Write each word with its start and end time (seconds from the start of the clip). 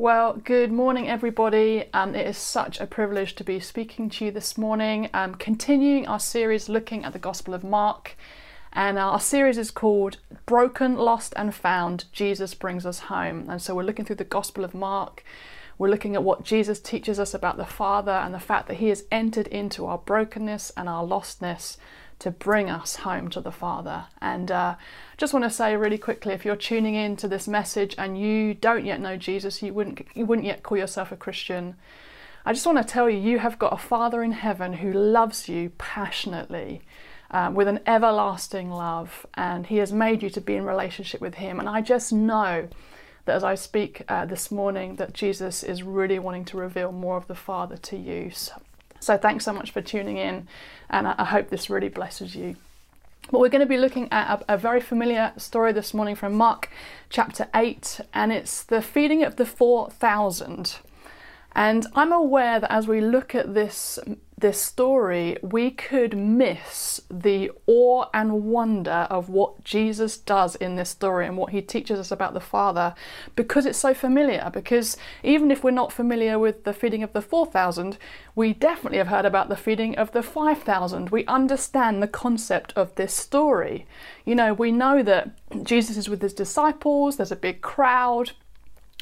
Well, 0.00 0.34
good 0.34 0.70
morning, 0.70 1.08
everybody. 1.08 1.86
Um, 1.92 2.14
it 2.14 2.24
is 2.24 2.38
such 2.38 2.78
a 2.78 2.86
privilege 2.86 3.34
to 3.34 3.42
be 3.42 3.58
speaking 3.58 4.08
to 4.10 4.26
you 4.26 4.30
this 4.30 4.56
morning, 4.56 5.10
um, 5.12 5.34
continuing 5.34 6.06
our 6.06 6.20
series 6.20 6.68
looking 6.68 7.04
at 7.04 7.12
the 7.12 7.18
Gospel 7.18 7.52
of 7.52 7.64
Mark. 7.64 8.16
And 8.72 8.96
our 8.96 9.18
series 9.18 9.58
is 9.58 9.72
called 9.72 10.18
Broken, 10.46 10.94
Lost, 10.94 11.32
and 11.34 11.52
Found 11.52 12.04
Jesus 12.12 12.54
Brings 12.54 12.86
Us 12.86 13.00
Home. 13.00 13.50
And 13.50 13.60
so 13.60 13.74
we're 13.74 13.82
looking 13.82 14.04
through 14.04 14.16
the 14.16 14.24
Gospel 14.24 14.62
of 14.62 14.72
Mark. 14.72 15.24
We're 15.78 15.90
looking 15.90 16.14
at 16.14 16.22
what 16.22 16.44
Jesus 16.44 16.78
teaches 16.78 17.18
us 17.18 17.34
about 17.34 17.56
the 17.56 17.66
Father 17.66 18.12
and 18.12 18.32
the 18.32 18.38
fact 18.38 18.68
that 18.68 18.76
He 18.76 18.90
has 18.90 19.02
entered 19.10 19.48
into 19.48 19.84
our 19.86 19.98
brokenness 19.98 20.70
and 20.76 20.88
our 20.88 21.04
lostness 21.04 21.76
to 22.18 22.30
bring 22.30 22.68
us 22.68 22.96
home 22.96 23.28
to 23.30 23.40
the 23.40 23.52
Father. 23.52 24.06
And 24.20 24.50
uh, 24.50 24.74
just 25.16 25.32
want 25.32 25.44
to 25.44 25.50
say 25.50 25.76
really 25.76 25.98
quickly, 25.98 26.34
if 26.34 26.44
you're 26.44 26.56
tuning 26.56 26.94
in 26.94 27.16
to 27.16 27.28
this 27.28 27.46
message 27.46 27.94
and 27.96 28.18
you 28.18 28.54
don't 28.54 28.84
yet 28.84 29.00
know 29.00 29.16
Jesus, 29.16 29.62
you 29.62 29.72
wouldn't 29.72 30.06
you 30.14 30.26
wouldn't 30.26 30.46
yet 30.46 30.62
call 30.62 30.78
yourself 30.78 31.12
a 31.12 31.16
Christian. 31.16 31.76
I 32.44 32.52
just 32.52 32.66
want 32.66 32.78
to 32.78 32.84
tell 32.84 33.10
you, 33.10 33.18
you 33.18 33.38
have 33.40 33.58
got 33.58 33.72
a 33.72 33.78
Father 33.78 34.22
in 34.22 34.32
heaven 34.32 34.74
who 34.74 34.92
loves 34.92 35.48
you 35.48 35.70
passionately. 35.78 36.82
Um, 37.30 37.54
with 37.54 37.68
an 37.68 37.80
everlasting 37.86 38.70
love, 38.70 39.26
and 39.34 39.66
He 39.66 39.76
has 39.76 39.92
made 39.92 40.22
you 40.22 40.30
to 40.30 40.40
be 40.40 40.56
in 40.56 40.64
relationship 40.64 41.20
with 41.20 41.34
Him. 41.34 41.60
And 41.60 41.68
I 41.68 41.82
just 41.82 42.10
know 42.10 42.70
that 43.26 43.36
as 43.36 43.44
I 43.44 43.54
speak 43.54 44.02
uh, 44.08 44.24
this 44.24 44.50
morning, 44.50 44.96
that 44.96 45.12
Jesus 45.12 45.62
is 45.62 45.82
really 45.82 46.18
wanting 46.18 46.46
to 46.46 46.56
reveal 46.56 46.90
more 46.90 47.18
of 47.18 47.26
the 47.26 47.34
Father 47.34 47.76
to 47.76 47.98
you. 47.98 48.30
So, 48.30 48.54
so 49.00 49.16
thanks 49.16 49.44
so 49.44 49.52
much 49.52 49.70
for 49.70 49.80
tuning 49.80 50.16
in, 50.16 50.48
and 50.90 51.06
I, 51.06 51.24
hope 51.24 51.50
this 51.50 51.70
really 51.70 51.88
blesses 51.88 52.34
you. 52.34 52.56
But 53.30 53.40
we're 53.40 53.50
going 53.50 53.60
to 53.60 53.66
be 53.66 53.76
looking 53.76 54.10
at 54.10 54.42
a, 54.48 54.54
a, 54.54 54.56
very 54.56 54.80
familiar 54.80 55.32
story 55.36 55.72
this 55.72 55.92
morning 55.92 56.14
from 56.14 56.34
Mark 56.34 56.70
chapter 57.10 57.48
8, 57.54 58.00
and 58.14 58.32
it's 58.32 58.62
the 58.62 58.80
feeding 58.80 59.22
of 59.22 59.36
the 59.36 59.44
4,000. 59.44 60.78
And 61.52 61.86
I'm 61.94 62.12
aware 62.12 62.60
that 62.60 62.72
as 62.72 62.86
we 62.86 63.00
look 63.00 63.34
at 63.34 63.54
this 63.54 63.98
this 64.40 64.60
story, 64.60 65.36
we 65.42 65.70
could 65.70 66.16
miss 66.16 67.00
the 67.10 67.50
awe 67.66 68.06
and 68.14 68.44
wonder 68.44 69.06
of 69.10 69.28
what 69.28 69.64
Jesus 69.64 70.16
does 70.16 70.54
in 70.56 70.76
this 70.76 70.90
story 70.90 71.26
and 71.26 71.36
what 71.36 71.50
he 71.50 71.60
teaches 71.60 71.98
us 71.98 72.10
about 72.10 72.34
the 72.34 72.40
Father 72.40 72.94
because 73.34 73.66
it's 73.66 73.78
so 73.78 73.94
familiar. 73.94 74.50
Because 74.52 74.96
even 75.22 75.50
if 75.50 75.64
we're 75.64 75.70
not 75.70 75.92
familiar 75.92 76.38
with 76.38 76.64
the 76.64 76.72
feeding 76.72 77.02
of 77.02 77.12
the 77.12 77.22
4,000, 77.22 77.98
we 78.34 78.52
definitely 78.52 78.98
have 78.98 79.08
heard 79.08 79.24
about 79.24 79.48
the 79.48 79.56
feeding 79.56 79.96
of 79.96 80.12
the 80.12 80.22
5,000. 80.22 81.10
We 81.10 81.26
understand 81.26 82.02
the 82.02 82.08
concept 82.08 82.72
of 82.76 82.94
this 82.94 83.14
story. 83.14 83.86
You 84.24 84.34
know, 84.34 84.54
we 84.54 84.70
know 84.70 85.02
that 85.02 85.30
Jesus 85.64 85.96
is 85.96 86.08
with 86.08 86.22
his 86.22 86.34
disciples, 86.34 87.16
there's 87.16 87.32
a 87.32 87.36
big 87.36 87.60
crowd, 87.60 88.32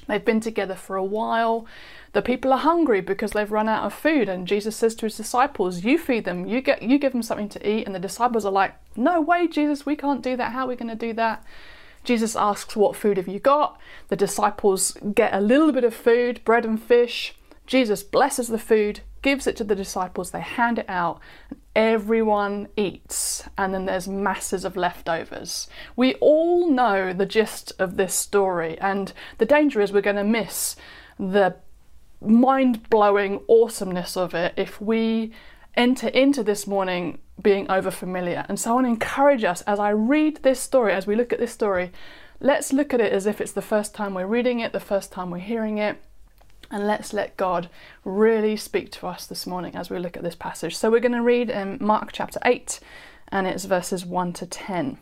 they've 0.07 0.25
been 0.25 0.41
together 0.41 0.75
for 0.75 0.97
a 0.97 1.05
while. 1.05 1.67
The 2.13 2.23
people 2.23 2.53
are 2.53 2.59
hungry 2.59 3.01
because 3.01 3.33
they've 3.33 3.51
run 3.51 3.69
out 3.69 3.85
of 3.85 3.93
food, 3.93 4.29
and 4.29 4.47
Jesus 4.47 4.77
says 4.77 4.95
to 4.97 5.07
his 5.07 5.17
disciples, 5.17 5.85
"You 5.85 5.99
feed 5.99 6.25
them. 6.25 6.47
You 6.47 6.61
get 6.61 6.83
you 6.83 6.99
give 6.99 7.13
them 7.13 7.23
something 7.23 7.49
to 7.51 7.69
eat." 7.69 7.87
And 7.87 7.95
the 7.95 8.01
disciples 8.01 8.47
are 8.47 8.53
like, 8.53 8.75
"No 8.97 9.21
way, 9.21 9.47
Jesus, 9.47 9.85
we 9.85 9.97
can't 9.97 10.23
do 10.23 10.37
that. 10.37 10.53
How 10.53 10.65
are 10.65 10.69
we 10.69 10.77
going 10.77 10.89
to 10.89 10.95
do 10.95 11.13
that?" 11.15 11.45
Jesus 12.05 12.37
asks, 12.37 12.77
"What 12.77 12.97
food 12.97 13.17
have 13.17 13.29
you 13.29 13.41
got?" 13.41 13.79
The 14.09 14.17
disciples 14.17 14.97
get 15.15 15.35
a 15.35 15.41
little 15.41 15.73
bit 15.73 15.85
of 15.85 15.95
food, 15.95 16.41
bread 16.45 16.65
and 16.65 16.81
fish. 16.81 17.35
Jesus 17.67 18.03
blesses 18.03 18.49
the 18.49 18.59
food, 18.59 19.01
gives 19.27 19.49
it 19.49 19.57
to 19.57 19.65
the 19.65 19.75
disciples, 19.75 20.31
they 20.31 20.41
hand 20.41 20.79
it 20.79 20.89
out, 20.89 21.19
and 21.51 21.59
everyone 21.75 22.69
eats, 22.77 23.43
and 23.59 23.75
then 23.75 23.85
there's 23.85 24.07
masses 24.07 24.65
of 24.65 24.77
leftovers. 24.77 25.67
We 25.97 26.15
all 26.21 26.71
know 26.71 27.13
the 27.13 27.27
gist 27.27 27.73
of 27.81 27.97
this 27.97 28.15
story, 28.15 28.79
and 28.79 29.13
the 29.39 29.45
danger 29.45 29.81
is 29.81 29.91
we're 29.91 30.01
going 30.01 30.15
to 30.15 30.23
miss 30.23 30.77
the 31.19 31.57
mind 32.21 32.89
blowing 32.89 33.41
awesomeness 33.49 34.17
of 34.17 34.33
it 34.33 34.55
if 34.57 34.81
we 34.81 35.33
enter 35.75 36.07
into 36.07 36.45
this 36.45 36.65
morning 36.65 37.19
being 37.43 37.69
over 37.69 37.91
familiar. 37.91 38.47
And 38.49 38.61
so 38.61 38.71
I 38.71 38.75
want 38.75 38.87
to 38.87 38.91
encourage 38.91 39.43
us 39.43 39.61
as 39.63 39.81
I 39.81 39.91
read 39.91 40.45
this 40.45 40.61
story, 40.61 40.93
as 40.93 41.09
we 41.09 41.17
look 41.17 41.33
at 41.33 41.41
this 41.41 41.51
story, 41.51 41.91
let's 42.39 42.73
look 42.73 42.95
at 42.95 43.01
it 43.01 43.13
as 43.13 43.27
if 43.27 43.41
it's 43.41 43.51
the 43.51 43.61
first 43.61 43.93
time 43.93 44.15
we're 44.15 44.25
reading 44.25 44.61
it, 44.61 44.73
the 44.73 44.79
first 44.79 45.11
time 45.11 45.33
we're 45.33 45.39
hearing 45.39 45.79
it. 45.79 46.01
And 46.71 46.87
let's 46.87 47.13
let 47.13 47.37
God 47.37 47.71
really 48.05 48.57
speak 48.57 48.91
to 48.93 49.07
us 49.07 49.27
this 49.27 49.47
morning 49.47 49.77
as 49.77 49.89
we 49.89 49.99
look 49.99 50.17
at 50.17 50.23
this 50.23 50.35
passage. 50.35 50.77
So 50.77 50.91
we're 50.91 51.01
going 51.01 51.13
to 51.13 51.23
read 51.23 51.51
in 51.51 51.79
Mark 51.81 52.11
chapter 52.13 52.41
8, 52.45 52.81
and 53.29 53.47
it's 53.47 53.65
verses 53.65 54.05
1 54.05 54.33
to 54.35 54.47
10. 54.47 54.99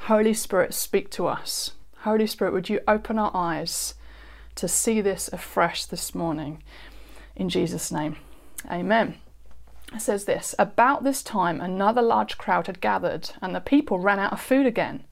Holy 0.00 0.34
Spirit, 0.34 0.74
speak 0.74 1.10
to 1.10 1.26
us. 1.26 1.72
Holy 1.98 2.26
Spirit, 2.26 2.52
would 2.52 2.68
you 2.68 2.80
open 2.88 3.18
our 3.18 3.30
eyes? 3.34 3.94
to 4.60 4.68
see 4.68 5.00
this 5.00 5.28
afresh 5.32 5.86
this 5.86 6.14
morning. 6.14 6.62
In 7.34 7.48
Jesus' 7.48 7.90
name, 7.90 8.16
amen. 8.70 9.16
It 9.94 10.02
says 10.02 10.26
this 10.26 10.54
About 10.58 11.02
this 11.02 11.22
time, 11.22 11.60
another 11.60 12.02
large 12.02 12.38
crowd 12.38 12.66
had 12.66 12.80
gathered, 12.80 13.30
and 13.40 13.54
the 13.54 13.60
people 13.60 13.98
ran 13.98 14.18
out 14.18 14.32
of 14.32 14.40
food 14.40 14.66
again. 14.66 15.04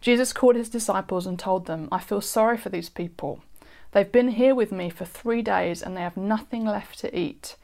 Jesus 0.00 0.32
called 0.32 0.56
his 0.56 0.70
disciples 0.70 1.26
and 1.26 1.38
told 1.38 1.66
them, 1.66 1.88
I 1.92 1.98
feel 1.98 2.22
sorry 2.22 2.56
for 2.56 2.70
these 2.70 2.88
people. 2.88 3.42
They've 3.92 4.10
been 4.10 4.28
here 4.28 4.54
with 4.54 4.70
me 4.70 4.88
for 4.90 5.04
three 5.04 5.42
days 5.42 5.82
and 5.82 5.96
they 5.96 6.02
have 6.02 6.16
nothing 6.16 6.64
left 6.64 6.98
to 7.00 7.18
eat. 7.18 7.56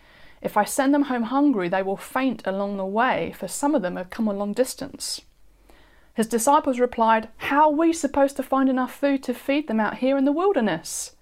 If 0.42 0.56
I 0.56 0.64
send 0.64 0.92
them 0.92 1.04
home 1.04 1.24
hungry, 1.24 1.68
they 1.68 1.82
will 1.82 1.96
faint 1.96 2.42
along 2.44 2.76
the 2.76 2.84
way, 2.84 3.34
for 3.36 3.48
some 3.48 3.74
of 3.74 3.82
them 3.82 3.96
have 3.96 4.10
come 4.10 4.28
a 4.28 4.32
long 4.32 4.52
distance. 4.52 5.22
His 6.14 6.26
disciples 6.26 6.80
replied, 6.80 7.28
How 7.36 7.70
are 7.70 7.76
we 7.76 7.92
supposed 7.92 8.36
to 8.36 8.42
find 8.42 8.68
enough 8.68 8.94
food 8.94 9.22
to 9.24 9.34
feed 9.34 9.68
them 9.68 9.80
out 9.80 9.98
here 9.98 10.16
in 10.16 10.24
the 10.24 10.32
wilderness? 10.32 11.14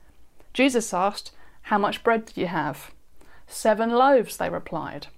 Jesus 0.53 0.95
asked, 0.95 1.33
How 1.63 1.79
much 1.79 2.05
bread 2.05 2.27
do 2.27 2.41
you 2.41 2.47
have? 2.47 2.93
Seven 3.47 3.91
loaves, 3.91 4.37
they 4.37 4.49
replied. 4.49 5.09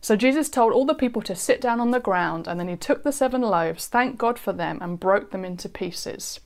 So 0.00 0.16
Jesus 0.16 0.50
told 0.50 0.72
all 0.72 0.84
the 0.84 0.94
people 0.94 1.22
to 1.22 1.34
sit 1.34 1.60
down 1.60 1.80
on 1.80 1.90
the 1.90 2.00
ground, 2.00 2.46
and 2.46 2.60
then 2.60 2.68
he 2.68 2.76
took 2.76 3.04
the 3.04 3.12
seven 3.12 3.40
loaves, 3.40 3.86
thanked 3.86 4.18
God 4.18 4.38
for 4.38 4.52
them, 4.52 4.78
and 4.82 5.00
broke 5.00 5.30
them 5.30 5.44
into 5.44 5.68
pieces. 5.68 6.40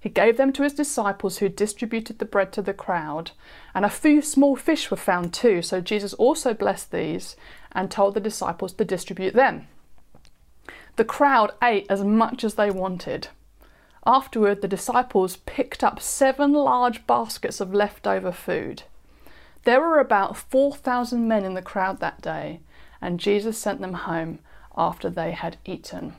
He 0.00 0.08
gave 0.08 0.38
them 0.38 0.52
to 0.54 0.62
his 0.62 0.72
disciples, 0.72 1.38
who 1.38 1.50
distributed 1.50 2.18
the 2.18 2.24
bread 2.24 2.52
to 2.54 2.62
the 2.62 2.72
crowd. 2.72 3.32
And 3.74 3.84
a 3.84 3.90
few 3.90 4.22
small 4.22 4.56
fish 4.56 4.90
were 4.90 4.96
found 4.96 5.34
too, 5.34 5.60
so 5.60 5.82
Jesus 5.82 6.14
also 6.14 6.54
blessed 6.54 6.90
these 6.90 7.36
and 7.72 7.90
told 7.90 8.14
the 8.14 8.20
disciples 8.20 8.72
to 8.72 8.84
distribute 8.84 9.34
them. 9.34 9.68
The 10.96 11.04
crowd 11.04 11.52
ate 11.62 11.86
as 11.90 12.02
much 12.02 12.44
as 12.44 12.54
they 12.54 12.70
wanted. 12.70 13.28
Afterward, 14.06 14.62
the 14.62 14.68
disciples 14.68 15.36
picked 15.44 15.84
up 15.84 16.00
seven 16.00 16.54
large 16.54 17.06
baskets 17.06 17.60
of 17.60 17.74
leftover 17.74 18.32
food. 18.32 18.84
There 19.64 19.80
were 19.80 20.00
about 20.00 20.36
4,000 20.36 21.28
men 21.28 21.44
in 21.44 21.52
the 21.52 21.60
crowd 21.60 22.00
that 22.00 22.22
day, 22.22 22.60
and 23.02 23.20
Jesus 23.20 23.58
sent 23.58 23.82
them 23.82 23.92
home 23.92 24.38
after 24.76 25.10
they 25.10 25.32
had 25.32 25.58
eaten. 25.66 26.14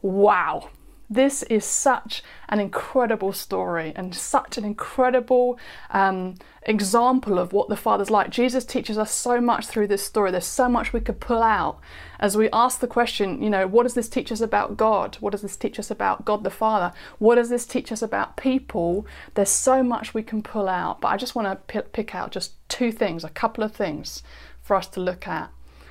Wow! 0.00 0.70
This 1.08 1.44
is 1.44 1.64
such 1.64 2.24
an 2.48 2.58
incredible 2.58 3.32
story 3.32 3.92
and 3.94 4.12
such 4.12 4.58
an 4.58 4.64
incredible 4.64 5.58
um, 5.90 6.34
example 6.62 7.38
of 7.38 7.52
what 7.52 7.68
the 7.68 7.76
Father's 7.76 8.10
like. 8.10 8.30
Jesus 8.30 8.64
teaches 8.64 8.98
us 8.98 9.12
so 9.12 9.40
much 9.40 9.66
through 9.66 9.86
this 9.86 10.04
story. 10.04 10.32
There's 10.32 10.44
so 10.44 10.68
much 10.68 10.92
we 10.92 11.00
could 11.00 11.20
pull 11.20 11.42
out 11.42 11.78
as 12.18 12.36
we 12.36 12.48
ask 12.52 12.80
the 12.80 12.88
question, 12.88 13.40
you 13.40 13.50
know, 13.50 13.68
what 13.68 13.84
does 13.84 13.94
this 13.94 14.08
teach 14.08 14.32
us 14.32 14.40
about 14.40 14.76
God? 14.76 15.16
What 15.20 15.30
does 15.30 15.42
this 15.42 15.56
teach 15.56 15.78
us 15.78 15.90
about 15.90 16.24
God 16.24 16.42
the 16.42 16.50
Father? 16.50 16.92
What 17.18 17.36
does 17.36 17.50
this 17.50 17.66
teach 17.66 17.92
us 17.92 18.02
about 18.02 18.36
people? 18.36 19.06
There's 19.34 19.50
so 19.50 19.84
much 19.84 20.12
we 20.12 20.24
can 20.24 20.42
pull 20.42 20.68
out, 20.68 21.00
but 21.00 21.08
I 21.08 21.16
just 21.16 21.36
want 21.36 21.68
to 21.68 21.82
pick 21.82 22.14
out 22.16 22.32
just 22.32 22.52
two 22.68 22.90
things, 22.90 23.22
a 23.22 23.28
couple 23.28 23.62
of 23.62 23.72
things 23.72 24.24
for 24.60 24.74
us 24.74 24.88
to 24.88 25.00
look 25.00 25.28
at. 25.28 25.50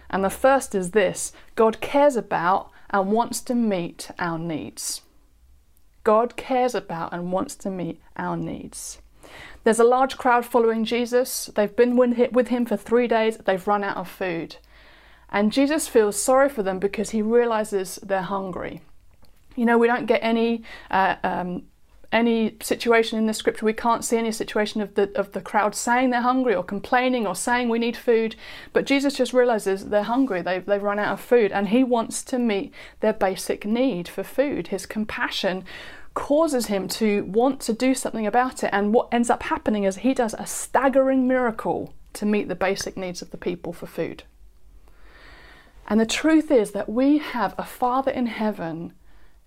And 0.09 0.23
the 0.23 0.29
first 0.29 0.75
is 0.75 0.91
this 0.91 1.31
God 1.55 1.79
cares 1.79 2.15
about 2.15 2.69
and 2.89 3.11
wants 3.11 3.41
to 3.41 3.55
meet 3.55 4.11
our 4.19 4.37
needs. 4.37 5.01
God 6.03 6.35
cares 6.35 6.75
about 6.75 7.13
and 7.13 7.31
wants 7.31 7.55
to 7.55 7.69
meet 7.69 8.01
our 8.15 8.37
needs. 8.37 8.99
There's 9.63 9.79
a 9.79 9.83
large 9.83 10.17
crowd 10.17 10.45
following 10.45 10.85
Jesus. 10.85 11.49
They've 11.55 11.75
been 11.75 11.97
with 11.97 12.47
him 12.47 12.65
for 12.65 12.77
three 12.77 13.07
days. 13.07 13.37
They've 13.37 13.67
run 13.67 13.83
out 13.83 13.97
of 13.97 14.07
food. 14.07 14.57
And 15.29 15.51
Jesus 15.51 15.87
feels 15.87 16.21
sorry 16.21 16.49
for 16.49 16.61
them 16.61 16.79
because 16.79 17.09
he 17.09 17.21
realizes 17.21 17.99
they're 18.03 18.21
hungry. 18.21 18.81
You 19.55 19.65
know, 19.65 19.77
we 19.77 19.87
don't 19.87 20.05
get 20.05 20.19
any 20.21 20.63
uh, 20.91 21.15
um, 21.23 21.63
any 22.11 22.57
situation 22.61 23.17
in 23.17 23.25
the 23.25 23.33
scripture. 23.33 23.65
We 23.65 23.73
can't 23.73 24.03
see 24.03 24.17
any 24.17 24.31
situation 24.31 24.81
of 24.81 24.95
the 24.95 25.11
of 25.17 25.31
the 25.31 25.41
crowd 25.41 25.75
saying 25.75 26.09
they're 26.09 26.21
hungry 26.21 26.55
or 26.55 26.63
complaining 26.63 27.25
or 27.27 27.35
saying 27.35 27.69
we 27.69 27.79
need 27.79 27.97
food. 27.97 28.35
But 28.73 28.85
Jesus 28.85 29.15
just 29.15 29.33
realizes 29.33 29.85
they're 29.85 30.03
hungry. 30.03 30.41
They've 30.41 30.65
they've 30.65 30.81
run 30.81 30.99
out 30.99 31.13
of 31.13 31.21
food, 31.21 31.51
and 31.51 31.69
he 31.69 31.83
wants 31.83 32.23
to 32.25 32.39
meet 32.39 32.73
their 32.99 33.13
basic 33.13 33.65
need 33.65 34.07
for 34.07 34.23
food. 34.23 34.67
His 34.67 34.85
compassion 34.85 35.63
causes 36.13 36.67
him 36.67 36.87
to 36.87 37.25
want 37.25 37.59
to 37.59 37.73
do 37.73 37.93
something 37.93 38.25
about 38.25 38.63
it. 38.63 38.69
And 38.71 38.93
what 38.93 39.09
ends 39.11 39.29
up 39.29 39.43
happening 39.43 39.83
is 39.83 39.97
he 39.97 40.13
does 40.13 40.33
a 40.33 40.47
staggering 40.47 41.27
miracle 41.27 41.93
to 42.13 42.25
meet 42.25 42.47
the 42.47 42.55
basic 42.55 42.95
needs 42.95 43.21
of 43.21 43.31
the 43.31 43.37
people 43.37 43.73
for 43.73 43.85
food. 43.85 44.23
And 45.87 45.99
the 45.99 46.05
truth 46.05 46.49
is 46.49 46.71
that 46.71 46.89
we 46.89 47.19
have 47.19 47.53
a 47.57 47.65
Father 47.65 48.11
in 48.11 48.25
heaven 48.25 48.93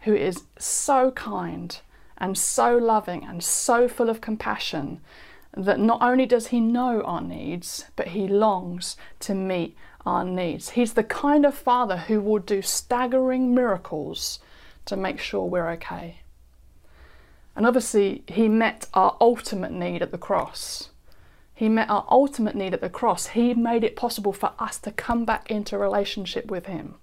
who 0.00 0.14
is 0.14 0.44
so 0.58 1.11
kind 1.11 1.81
and 2.19 2.37
so 2.37 2.76
loving 2.76 3.25
and 3.25 3.43
so 3.43 3.88
full 3.88 4.11
of 4.11 4.20
compassion 4.20 5.00
that 5.56 5.81
not 5.81 6.03
only 6.03 6.26
does 6.26 6.49
He 6.49 6.61
know 6.61 7.03
our 7.03 7.20
needs, 7.20 7.87
but 7.97 8.09
He 8.09 8.29
longs 8.29 8.97
to 9.20 9.35
meet 9.35 9.76
our 10.05 10.25
needs. 10.25 10.70
He's 10.70 10.93
the 10.93 11.05
kind 11.05 11.44
of 11.47 11.55
Father 11.55 11.97
who 11.97 12.20
will 12.20 12.38
do 12.38 12.62
staggering 12.62 13.55
miracles 13.55 14.38
to 14.85 14.97
make 14.97 15.19
sure 15.19 15.44
we're 15.44 15.70
okay. 15.70 16.20
And 17.56 17.67
obviously, 17.67 18.23
He 18.26 18.49
met 18.49 18.87
our 18.94 19.17
ultimate 19.21 19.73
need 19.73 20.03
at 20.03 20.12
the 20.12 20.19
cross. 20.19 20.91
He 21.55 21.69
met 21.69 21.91
our 21.91 22.06
ultimate 22.09 22.55
need 22.55 22.73
at 22.73 22.81
the 22.81 22.88
cross. 22.88 23.29
He 23.29 23.53
made 23.53 23.82
it 23.82 23.97
possible 23.97 24.32
for 24.32 24.53
us 24.61 24.79
to 24.79 24.93
come 24.93 25.25
back 25.25 25.50
into 25.50 25.76
relationship 25.76 26.50
with 26.50 26.67
Him, 26.67 26.94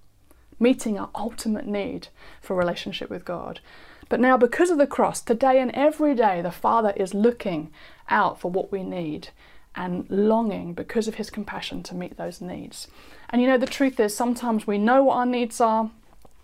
meeting 0.60 0.98
our 0.98 1.10
ultimate 1.14 1.68
need 1.68 2.08
for 2.42 2.56
relationship 2.56 3.10
with 3.10 3.26
God. 3.26 3.60
But 4.08 4.20
now, 4.20 4.38
because 4.38 4.70
of 4.70 4.78
the 4.78 4.88
cross, 4.88 5.22
today 5.22 5.60
and 5.60 5.72
every 5.72 6.14
day, 6.14 6.42
the 6.42 6.52
Father 6.52 6.94
is 6.96 7.14
looking 7.14 7.72
out 8.10 8.40
for 8.40 8.52
what 8.52 8.72
we 8.72 8.84
need 8.84 9.30
and 9.76 10.06
longing 10.10 10.74
because 10.74 11.08
of 11.08 11.16
His 11.16 11.30
compassion 11.30 11.84
to 11.84 11.96
meet 11.96 12.18
those 12.18 12.40
needs. 12.40 12.88
And 13.30 13.42
you 13.42 13.48
know, 13.48 13.58
the 13.58 13.66
truth 13.66 14.00
is, 14.00 14.16
sometimes 14.16 14.68
we 14.68 14.78
know 14.78 15.04
what 15.04 15.18
our 15.18 15.26
needs 15.26 15.60
are, 15.60 15.90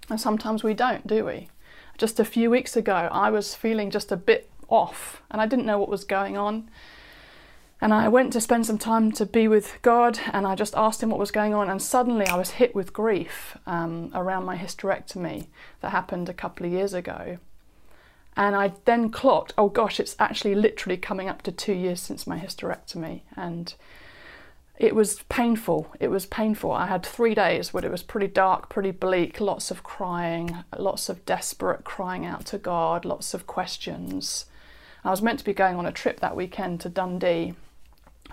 and 0.09 0.19
sometimes 0.19 0.63
we 0.63 0.73
don't, 0.73 1.05
do 1.05 1.25
we? 1.25 1.49
Just 1.97 2.19
a 2.19 2.25
few 2.25 2.49
weeks 2.49 2.75
ago, 2.75 3.09
I 3.11 3.29
was 3.29 3.53
feeling 3.53 3.91
just 3.91 4.11
a 4.11 4.17
bit 4.17 4.49
off, 4.67 5.21
and 5.29 5.39
I 5.39 5.45
didn't 5.45 5.65
know 5.65 5.77
what 5.77 5.89
was 5.89 6.03
going 6.03 6.37
on. 6.37 6.69
And 7.79 7.93
I 7.95 8.09
went 8.09 8.31
to 8.33 8.41
spend 8.41 8.67
some 8.67 8.77
time 8.77 9.11
to 9.13 9.25
be 9.25 9.47
with 9.47 9.79
God, 9.81 10.19
and 10.33 10.45
I 10.45 10.55
just 10.55 10.75
asked 10.75 11.01
Him 11.01 11.09
what 11.09 11.19
was 11.19 11.31
going 11.31 11.53
on. 11.53 11.69
And 11.69 11.81
suddenly 11.81 12.27
I 12.27 12.37
was 12.37 12.51
hit 12.51 12.75
with 12.75 12.93
grief 12.93 13.57
um, 13.65 14.11
around 14.13 14.45
my 14.45 14.57
hysterectomy 14.57 15.47
that 15.81 15.89
happened 15.89 16.27
a 16.27 16.33
couple 16.33 16.65
of 16.65 16.71
years 16.71 16.93
ago. 16.93 17.37
And 18.37 18.55
I 18.55 18.73
then 18.85 19.09
clocked, 19.09 19.53
oh 19.57 19.69
gosh, 19.69 19.99
it's 19.99 20.15
actually 20.19 20.55
literally 20.55 20.97
coming 20.97 21.27
up 21.27 21.41
to 21.43 21.51
two 21.51 21.73
years 21.73 21.99
since 21.99 22.25
my 22.25 22.39
hysterectomy. 22.39 23.21
And 23.35 23.73
it 24.77 24.95
was 24.95 25.21
painful. 25.29 25.93
It 25.99 26.07
was 26.09 26.25
painful. 26.25 26.71
I 26.71 26.87
had 26.87 27.05
three 27.05 27.35
days 27.35 27.73
where 27.73 27.85
it 27.85 27.91
was 27.91 28.03
pretty 28.03 28.27
dark, 28.27 28.69
pretty 28.69 28.91
bleak, 28.91 29.41
lots 29.41 29.69
of 29.69 29.83
crying, 29.83 30.63
lots 30.77 31.09
of 31.09 31.25
desperate 31.25 31.83
crying 31.83 32.25
out 32.25 32.45
to 32.47 32.57
God, 32.57 33.05
lots 33.05 33.33
of 33.33 33.45
questions. 33.45 34.45
I 35.03 35.09
was 35.09 35.21
meant 35.21 35.39
to 35.39 35.45
be 35.45 35.53
going 35.53 35.75
on 35.75 35.85
a 35.85 35.91
trip 35.91 36.19
that 36.21 36.35
weekend 36.35 36.79
to 36.81 36.89
Dundee 36.89 37.55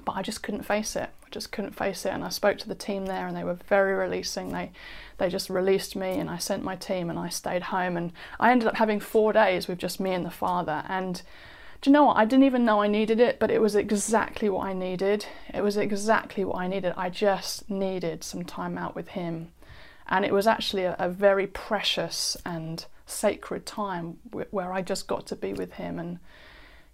but 0.04 0.16
I 0.16 0.22
just 0.22 0.42
couldn't 0.42 0.62
face 0.62 0.96
it. 0.96 1.10
I 1.28 1.30
just 1.30 1.52
couldn't 1.52 1.76
face 1.76 2.06
it. 2.06 2.12
And 2.12 2.25
I 2.25 2.30
spoke 2.30 2.58
to 2.58 2.69
the 2.69 2.75
team 2.75 3.06
there, 3.06 3.26
and 3.26 3.36
they 3.36 3.44
were 3.44 3.58
very 3.69 3.94
releasing. 3.94 4.50
They 4.52 4.70
they 5.19 5.28
just 5.28 5.50
released 5.50 5.94
me, 5.94 6.19
and 6.19 6.30
I 6.30 6.38
sent 6.38 6.62
my 6.64 6.76
team, 6.76 7.10
and 7.10 7.19
I 7.19 7.28
stayed 7.28 7.64
home. 7.64 7.96
And 7.96 8.12
I 8.40 8.50
ended 8.50 8.69
up 8.69 8.76
having 8.76 9.00
four 9.00 9.32
days 9.32 9.69
with 9.69 9.78
just 9.78 10.00
me 10.00 10.12
and 10.12 10.25
the 10.25 10.30
father. 10.30 10.84
And 10.88 11.20
do 11.80 11.90
you 11.90 11.92
know 11.92 12.04
what? 12.04 12.16
I 12.16 12.25
didn't 12.25 12.46
even 12.46 12.64
know 12.64 12.80
I 12.80 12.88
needed 12.88 13.20
it, 13.20 13.38
but 13.38 13.50
it 13.50 13.60
was 13.60 13.76
exactly 13.76 14.48
what 14.48 14.66
I 14.66 14.72
needed. 14.72 15.26
It 15.52 15.60
was 15.60 15.76
exactly 15.76 16.44
what 16.44 16.56
I 16.56 16.66
needed. 16.66 16.94
I 16.96 17.10
just 17.10 17.69
needed 17.70 18.24
some 18.24 18.44
time 18.44 18.78
out 18.78 18.94
with 18.94 19.08
him. 19.08 19.52
And 20.08 20.24
it 20.24 20.32
was 20.32 20.46
actually 20.46 20.84
a, 20.84 20.96
a 20.98 21.10
very 21.10 21.46
precious 21.46 22.36
and 22.46 22.86
sacred 23.04 23.66
time 23.66 24.19
where 24.50 24.72
I 24.72 24.81
just 24.81 25.06
got 25.06 25.26
to 25.26 25.36
be 25.36 25.52
with 25.52 25.74
him 25.74 25.98
and 25.98 26.19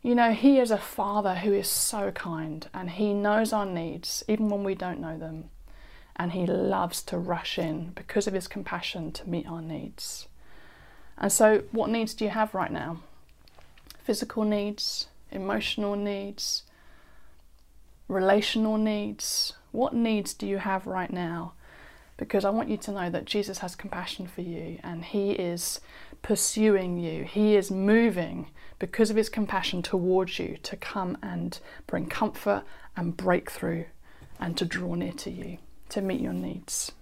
you 0.05 0.15
know, 0.15 0.33
He 0.33 0.61
is 0.61 0.71
a 0.71 0.79
Father 0.79 1.37
who 1.37 1.55
is 1.55 1.67
so 1.67 2.13
kind 2.13 2.69
and 2.75 2.91
He 2.91 3.15
knows 3.15 3.55
our 3.55 3.65
needs, 3.65 4.23
even 4.29 4.51
when 4.51 4.63
we 4.63 4.75
don't 4.75 5.01
know 5.01 5.19
them. 5.19 5.49
And 6.15 6.33
He 6.33 6.47
loves 6.47 7.03
to 7.05 7.19
rush 7.19 7.59
in 7.59 7.93
because 7.95 8.27
of 8.27 8.35
His 8.35 8.47
compassion 8.47 9.11
to 9.13 9.29
meet 9.29 9.49
our 9.49 9.63
needs. 9.63 10.29
And 11.17 11.33
so, 11.33 11.63
what 11.73 11.89
needs 11.89 12.13
do 12.13 12.25
you 12.25 12.31
have 12.31 12.55
right 12.55 12.71
now? 12.71 13.01
Physical 14.03 14.45
needs, 14.45 15.07
emotional 15.33 15.97
needs, 15.97 16.65
relational 18.07 18.77
needs. 18.77 19.55
What 19.73 19.95
needs 19.95 20.35
do 20.35 20.47
you 20.47 20.59
have 20.59 20.87
right 20.87 21.11
now? 21.11 21.55
Because 22.17 22.45
I 22.45 22.51
want 22.51 22.69
you 22.69 22.77
to 22.77 22.93
know 22.93 23.11
that 23.11 23.25
Jesus 23.25 23.59
has 23.59 23.75
compassion 23.75 24.27
for 24.27 24.43
you 24.43 24.79
and 24.83 25.05
He 25.05 25.33
is 25.33 25.81
pursuing 26.23 26.97
you, 26.97 27.25
He 27.25 27.57
is 27.57 27.71
moving 27.71 28.49
because 28.79 29.11
of 29.11 29.17
his 29.17 29.29
compassion 29.29 29.83
towards 29.83 30.39
you 30.39 30.57
to 30.63 30.77
come 30.77 31.17
and 31.23 31.59
bring 31.87 32.07
comfort 32.07 32.65
and 32.97 33.17
breakthrough 33.17 33.85
and 34.39 34.57
to 34.57 34.65
draw 34.65 34.95
near 34.95 35.13
to 35.13 35.31
you 35.31 35.59
to 35.89 36.01
meet 36.01 36.21
your 36.21 36.33
needs. 36.33 36.93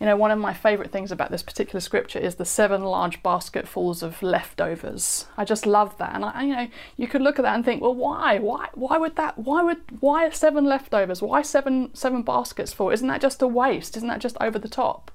You 0.00 0.06
know, 0.06 0.16
one 0.16 0.30
of 0.30 0.38
my 0.38 0.54
favourite 0.54 0.90
things 0.90 1.12
about 1.12 1.30
this 1.30 1.42
particular 1.42 1.78
scripture 1.80 2.18
is 2.18 2.36
the 2.36 2.46
seven 2.46 2.82
large 2.82 3.22
basketfuls 3.22 4.02
of 4.02 4.22
leftovers. 4.22 5.26
I 5.36 5.44
just 5.44 5.66
love 5.66 5.96
that, 5.98 6.14
and 6.14 6.24
I, 6.24 6.42
you 6.42 6.56
know, 6.56 6.68
you 6.96 7.06
could 7.06 7.20
look 7.20 7.38
at 7.38 7.42
that 7.42 7.54
and 7.54 7.62
think, 7.62 7.82
well, 7.82 7.94
why, 7.94 8.38
why, 8.38 8.70
why 8.72 8.96
would 8.96 9.16
that? 9.16 9.36
Why 9.36 9.62
would, 9.62 9.82
why 10.00 10.30
seven 10.30 10.64
leftovers? 10.64 11.20
Why 11.20 11.42
seven, 11.42 11.94
seven 11.94 12.22
baskets 12.22 12.72
full? 12.72 12.88
Isn't 12.88 13.08
that 13.08 13.20
just 13.20 13.42
a 13.42 13.46
waste? 13.46 13.94
Isn't 13.94 14.08
that 14.08 14.22
just 14.22 14.38
over 14.40 14.58
the 14.58 14.68
top? 14.68 15.10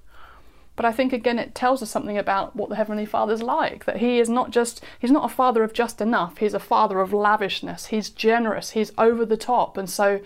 But 0.75 0.85
I 0.85 0.91
think 0.91 1.13
again 1.13 1.39
it 1.39 1.55
tells 1.55 1.81
us 1.81 1.89
something 1.89 2.17
about 2.17 2.55
what 2.55 2.69
the 2.69 2.75
Heavenly 2.75 3.05
Father's 3.05 3.41
like. 3.41 3.85
That 3.85 3.97
He 3.97 4.19
is 4.19 4.29
not 4.29 4.51
just, 4.51 4.83
He's 4.99 5.11
not 5.11 5.31
a 5.31 5.33
Father 5.33 5.63
of 5.63 5.73
just 5.73 5.99
enough, 5.99 6.37
He's 6.37 6.53
a 6.53 6.59
Father 6.59 6.99
of 6.99 7.11
lavishness. 7.11 7.87
He's 7.87 8.09
generous, 8.11 8.71
He's 8.71 8.91
over 8.97 9.25
the 9.25 9.37
top. 9.37 9.77
And 9.77 9.89
so 9.89 10.19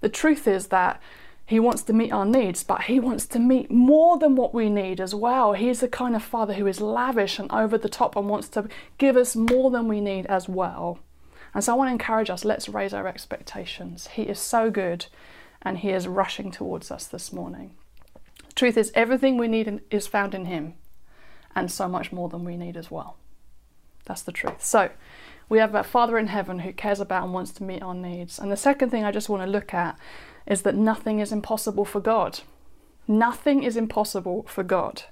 the 0.00 0.08
truth 0.08 0.48
is 0.48 0.68
that 0.68 1.00
He 1.46 1.60
wants 1.60 1.82
to 1.84 1.92
meet 1.92 2.12
our 2.12 2.24
needs, 2.24 2.64
but 2.64 2.82
He 2.82 2.98
wants 2.98 3.26
to 3.26 3.38
meet 3.38 3.70
more 3.70 4.18
than 4.18 4.34
what 4.34 4.54
we 4.54 4.70
need 4.70 5.00
as 5.00 5.14
well. 5.14 5.52
He's 5.52 5.80
the 5.80 5.88
kind 5.88 6.16
of 6.16 6.22
Father 6.22 6.54
who 6.54 6.66
is 6.66 6.80
lavish 6.80 7.38
and 7.38 7.50
over 7.52 7.76
the 7.76 7.88
top 7.88 8.16
and 8.16 8.28
wants 8.28 8.48
to 8.50 8.68
give 8.96 9.16
us 9.16 9.36
more 9.36 9.70
than 9.70 9.86
we 9.86 10.00
need 10.00 10.26
as 10.26 10.48
well. 10.48 10.98
And 11.52 11.62
so 11.62 11.72
I 11.72 11.76
want 11.76 11.88
to 11.88 11.92
encourage 11.92 12.30
us 12.30 12.44
let's 12.44 12.68
raise 12.68 12.94
our 12.94 13.06
expectations. 13.06 14.08
He 14.08 14.22
is 14.22 14.38
so 14.38 14.70
good 14.70 15.06
and 15.62 15.78
He 15.78 15.90
is 15.90 16.08
rushing 16.08 16.50
towards 16.50 16.90
us 16.90 17.06
this 17.06 17.32
morning. 17.32 17.72
Truth 18.54 18.76
is, 18.76 18.92
everything 18.94 19.36
we 19.36 19.48
need 19.48 19.80
is 19.90 20.06
found 20.06 20.34
in 20.34 20.46
Him, 20.46 20.74
and 21.54 21.70
so 21.70 21.88
much 21.88 22.12
more 22.12 22.28
than 22.28 22.44
we 22.44 22.56
need 22.56 22.76
as 22.76 22.90
well. 22.90 23.16
That's 24.04 24.22
the 24.22 24.32
truth. 24.32 24.64
So, 24.64 24.90
we 25.48 25.58
have 25.58 25.74
a 25.74 25.82
Father 25.82 26.18
in 26.18 26.28
heaven 26.28 26.60
who 26.60 26.72
cares 26.72 27.00
about 27.00 27.24
and 27.24 27.34
wants 27.34 27.50
to 27.52 27.64
meet 27.64 27.82
our 27.82 27.94
needs. 27.94 28.38
And 28.38 28.50
the 28.50 28.56
second 28.56 28.90
thing 28.90 29.04
I 29.04 29.12
just 29.12 29.28
want 29.28 29.42
to 29.42 29.50
look 29.50 29.74
at 29.74 29.98
is 30.46 30.62
that 30.62 30.74
nothing 30.74 31.20
is 31.20 31.32
impossible 31.32 31.84
for 31.84 32.00
God. 32.00 32.40
Nothing 33.06 33.62
is 33.62 33.76
impossible 33.76 34.44
for 34.48 34.62
God. 34.62 35.04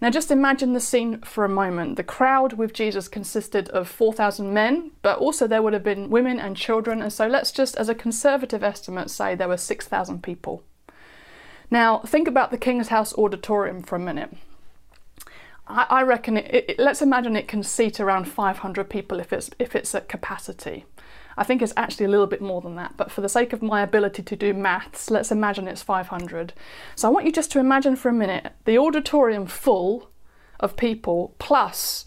Now, 0.00 0.08
just 0.08 0.30
imagine 0.30 0.72
the 0.72 0.80
scene 0.80 1.20
for 1.20 1.44
a 1.44 1.48
moment. 1.48 1.96
The 1.96 2.02
crowd 2.02 2.54
with 2.54 2.72
Jesus 2.72 3.06
consisted 3.06 3.68
of 3.68 3.86
4,000 3.86 4.52
men, 4.52 4.92
but 5.02 5.18
also 5.18 5.46
there 5.46 5.62
would 5.62 5.74
have 5.74 5.84
been 5.84 6.08
women 6.08 6.40
and 6.40 6.56
children. 6.56 7.02
And 7.02 7.12
so 7.12 7.26
let's 7.26 7.52
just, 7.52 7.76
as 7.76 7.90
a 7.90 7.94
conservative 7.94 8.64
estimate, 8.64 9.10
say 9.10 9.34
there 9.34 9.48
were 9.48 9.58
6,000 9.58 10.22
people. 10.22 10.62
Now, 11.70 11.98
think 11.98 12.26
about 12.26 12.50
the 12.50 12.58
King's 12.58 12.88
House 12.88 13.16
Auditorium 13.18 13.82
for 13.82 13.96
a 13.96 14.00
minute. 14.00 14.34
I, 15.68 15.86
I 15.88 16.02
reckon 16.02 16.36
it, 16.36 16.64
it, 16.70 16.78
let's 16.78 17.02
imagine 17.02 17.36
it 17.36 17.46
can 17.46 17.62
seat 17.62 18.00
around 18.00 18.24
500 18.24 18.90
people 18.90 19.20
if 19.20 19.32
it's 19.32 19.50
if 19.58 19.76
it's 19.76 19.94
at 19.94 20.08
capacity. 20.08 20.84
I 21.36 21.44
think 21.44 21.62
it's 21.62 21.72
actually 21.76 22.06
a 22.06 22.10
little 22.10 22.26
bit 22.26 22.40
more 22.42 22.60
than 22.60 22.76
that, 22.76 22.96
but 22.96 23.10
for 23.10 23.20
the 23.20 23.28
sake 23.28 23.52
of 23.52 23.62
my 23.62 23.82
ability 23.82 24.22
to 24.22 24.36
do 24.36 24.52
maths, 24.52 25.10
let's 25.10 25.30
imagine 25.30 25.68
it's 25.68 25.82
500. 25.82 26.52
So 26.96 27.08
I 27.08 27.10
want 27.10 27.26
you 27.26 27.32
just 27.32 27.52
to 27.52 27.60
imagine 27.60 27.96
for 27.96 28.08
a 28.08 28.12
minute 28.12 28.52
the 28.64 28.78
auditorium 28.78 29.46
full 29.46 30.10
of 30.58 30.76
people 30.76 31.34
plus 31.38 32.06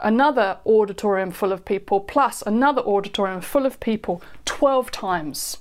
another 0.00 0.58
auditorium 0.66 1.30
full 1.30 1.52
of 1.52 1.64
people 1.64 2.00
plus 2.00 2.42
another 2.46 2.82
auditorium 2.82 3.40
full 3.40 3.66
of 3.66 3.80
people 3.80 4.22
12 4.44 4.90
times. 4.90 5.58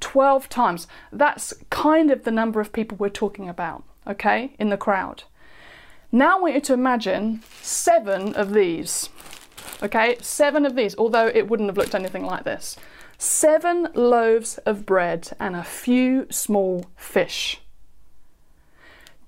12 0.00 0.48
times. 0.48 0.86
That's 1.12 1.54
kind 1.70 2.10
of 2.10 2.24
the 2.24 2.30
number 2.30 2.60
of 2.60 2.72
people 2.72 2.98
we're 2.98 3.08
talking 3.08 3.48
about, 3.48 3.84
okay, 4.06 4.54
in 4.58 4.68
the 4.68 4.76
crowd. 4.76 5.24
Now 6.10 6.36
I 6.36 6.40
want 6.40 6.54
you 6.54 6.60
to 6.60 6.74
imagine 6.74 7.42
seven 7.62 8.34
of 8.34 8.52
these, 8.52 9.08
okay, 9.82 10.16
seven 10.20 10.64
of 10.64 10.76
these, 10.76 10.96
although 10.96 11.26
it 11.26 11.48
wouldn't 11.48 11.68
have 11.68 11.76
looked 11.76 11.94
anything 11.94 12.24
like 12.24 12.44
this. 12.44 12.76
Seven 13.18 13.88
loaves 13.94 14.58
of 14.58 14.86
bread 14.86 15.30
and 15.38 15.54
a 15.54 15.62
few 15.62 16.26
small 16.30 16.86
fish. 16.96 17.60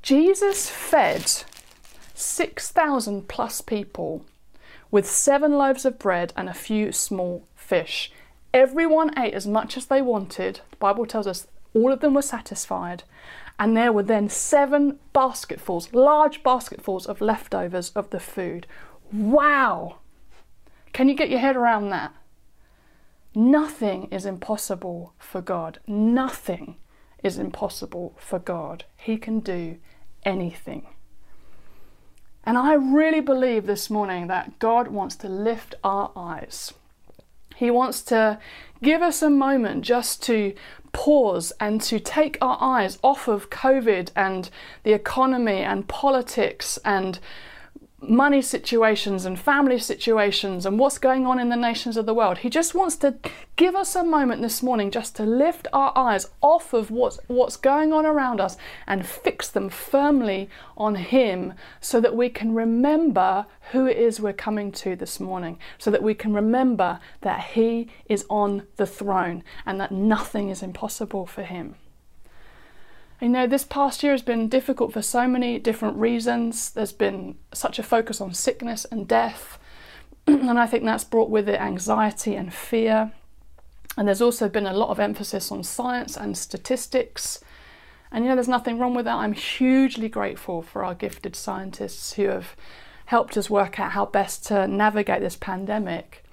Jesus 0.02 0.68
fed 0.68 1.44
6,000 2.14 3.28
plus 3.28 3.60
people 3.60 4.24
with 4.90 5.08
seven 5.08 5.56
loaves 5.58 5.84
of 5.84 5.98
bread 5.98 6.32
and 6.36 6.48
a 6.48 6.54
few 6.54 6.92
small 6.92 7.46
fish. 7.56 8.12
Everyone 8.52 9.18
ate 9.18 9.34
as 9.34 9.46
much 9.46 9.76
as 9.76 9.86
they 9.86 10.00
wanted. 10.00 10.60
The 10.70 10.76
Bible 10.76 11.06
tells 11.06 11.26
us 11.26 11.46
all 11.74 11.92
of 11.92 12.00
them 12.00 12.14
were 12.14 12.22
satisfied. 12.22 13.02
And 13.58 13.76
there 13.76 13.92
were 13.92 14.02
then 14.02 14.28
seven 14.28 14.98
basketfuls, 15.12 15.92
large 15.92 16.42
basketfuls 16.42 17.06
of 17.06 17.20
leftovers 17.20 17.90
of 17.90 18.10
the 18.10 18.20
food. 18.20 18.66
Wow! 19.12 19.96
Can 20.94 21.08
you 21.08 21.14
get 21.14 21.28
your 21.28 21.40
head 21.40 21.56
around 21.56 21.90
that? 21.90 22.14
Nothing 23.34 24.06
is 24.12 24.24
impossible 24.24 25.12
for 25.18 25.42
God. 25.42 25.80
Nothing 25.88 26.76
is 27.22 27.36
impossible 27.36 28.14
for 28.16 28.38
God. 28.38 28.84
He 28.96 29.16
can 29.16 29.40
do 29.40 29.78
anything. 30.24 30.86
And 32.44 32.56
I 32.56 32.74
really 32.74 33.20
believe 33.20 33.66
this 33.66 33.90
morning 33.90 34.28
that 34.28 34.60
God 34.60 34.86
wants 34.86 35.16
to 35.16 35.28
lift 35.28 35.74
our 35.82 36.12
eyes. 36.14 36.72
He 37.56 37.72
wants 37.72 38.00
to 38.02 38.38
give 38.80 39.02
us 39.02 39.20
a 39.20 39.30
moment 39.30 39.84
just 39.84 40.22
to 40.24 40.54
pause 40.92 41.52
and 41.58 41.80
to 41.82 41.98
take 41.98 42.38
our 42.40 42.58
eyes 42.60 42.98
off 43.02 43.26
of 43.26 43.50
COVID 43.50 44.10
and 44.14 44.48
the 44.84 44.92
economy 44.92 45.58
and 45.58 45.88
politics 45.88 46.78
and 46.84 47.18
money 48.08 48.42
situations 48.42 49.24
and 49.24 49.38
family 49.38 49.78
situations 49.78 50.66
and 50.66 50.78
what's 50.78 50.98
going 50.98 51.26
on 51.26 51.38
in 51.38 51.48
the 51.48 51.56
nations 51.56 51.96
of 51.96 52.06
the 52.06 52.14
world. 52.14 52.38
He 52.38 52.50
just 52.50 52.74
wants 52.74 52.96
to 52.96 53.16
give 53.56 53.74
us 53.74 53.94
a 53.94 54.04
moment 54.04 54.42
this 54.42 54.62
morning 54.62 54.90
just 54.90 55.16
to 55.16 55.24
lift 55.24 55.68
our 55.72 55.92
eyes 55.96 56.28
off 56.40 56.72
of 56.72 56.90
what's, 56.90 57.18
what's 57.26 57.56
going 57.56 57.92
on 57.92 58.06
around 58.06 58.40
us 58.40 58.56
and 58.86 59.06
fix 59.06 59.50
them 59.50 59.68
firmly 59.68 60.48
on 60.76 60.96
Him 60.96 61.54
so 61.80 62.00
that 62.00 62.16
we 62.16 62.28
can 62.28 62.54
remember 62.54 63.46
who 63.72 63.86
it 63.86 63.96
is 63.96 64.20
we're 64.20 64.32
coming 64.32 64.72
to 64.72 64.96
this 64.96 65.20
morning, 65.20 65.58
so 65.78 65.90
that 65.90 66.02
we 66.02 66.14
can 66.14 66.34
remember 66.34 67.00
that 67.22 67.40
He 67.52 67.88
is 68.06 68.24
on 68.28 68.66
the 68.76 68.86
throne 68.86 69.42
and 69.64 69.80
that 69.80 69.92
nothing 69.92 70.50
is 70.50 70.62
impossible 70.62 71.26
for 71.26 71.42
Him. 71.42 71.76
You 73.20 73.28
know, 73.28 73.46
this 73.46 73.64
past 73.64 74.02
year 74.02 74.12
has 74.12 74.22
been 74.22 74.48
difficult 74.48 74.92
for 74.92 75.02
so 75.02 75.26
many 75.26 75.58
different 75.58 75.96
reasons. 75.96 76.70
There's 76.70 76.92
been 76.92 77.36
such 77.52 77.78
a 77.78 77.82
focus 77.82 78.20
on 78.20 78.34
sickness 78.34 78.84
and 78.86 79.06
death, 79.06 79.58
and 80.26 80.58
I 80.58 80.66
think 80.66 80.84
that's 80.84 81.04
brought 81.04 81.30
with 81.30 81.48
it 81.48 81.60
anxiety 81.60 82.34
and 82.34 82.52
fear. 82.52 83.12
And 83.96 84.08
there's 84.08 84.22
also 84.22 84.48
been 84.48 84.66
a 84.66 84.72
lot 84.72 84.90
of 84.90 84.98
emphasis 84.98 85.52
on 85.52 85.62
science 85.62 86.16
and 86.16 86.36
statistics. 86.36 87.40
And 88.10 88.24
you 88.24 88.30
know, 88.30 88.36
there's 88.36 88.48
nothing 88.48 88.78
wrong 88.78 88.94
with 88.94 89.04
that. 89.04 89.14
I'm 89.14 89.32
hugely 89.32 90.08
grateful 90.08 90.62
for 90.62 90.84
our 90.84 90.94
gifted 90.94 91.36
scientists 91.36 92.14
who 92.14 92.24
have 92.24 92.56
helped 93.06 93.36
us 93.36 93.48
work 93.48 93.78
out 93.78 93.92
how 93.92 94.06
best 94.06 94.46
to 94.46 94.66
navigate 94.66 95.20
this 95.20 95.36
pandemic. 95.36 96.24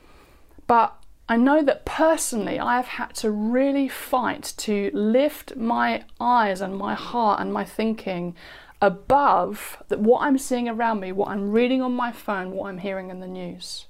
But 0.67 0.95
I 1.31 1.37
know 1.37 1.63
that 1.63 1.85
personally 1.85 2.59
I 2.59 2.75
have 2.75 2.87
had 2.87 3.15
to 3.15 3.31
really 3.31 3.87
fight 3.87 4.53
to 4.57 4.91
lift 4.93 5.55
my 5.55 6.03
eyes 6.19 6.59
and 6.59 6.75
my 6.75 6.93
heart 6.93 7.39
and 7.39 7.53
my 7.53 7.63
thinking 7.63 8.35
above 8.81 9.81
what 9.87 10.23
I'm 10.23 10.37
seeing 10.37 10.67
around 10.67 10.99
me, 10.99 11.13
what 11.13 11.29
I'm 11.29 11.53
reading 11.53 11.81
on 11.81 11.93
my 11.93 12.11
phone, 12.11 12.51
what 12.51 12.67
I'm 12.67 12.79
hearing 12.79 13.09
in 13.09 13.21
the 13.21 13.29
news. 13.29 13.85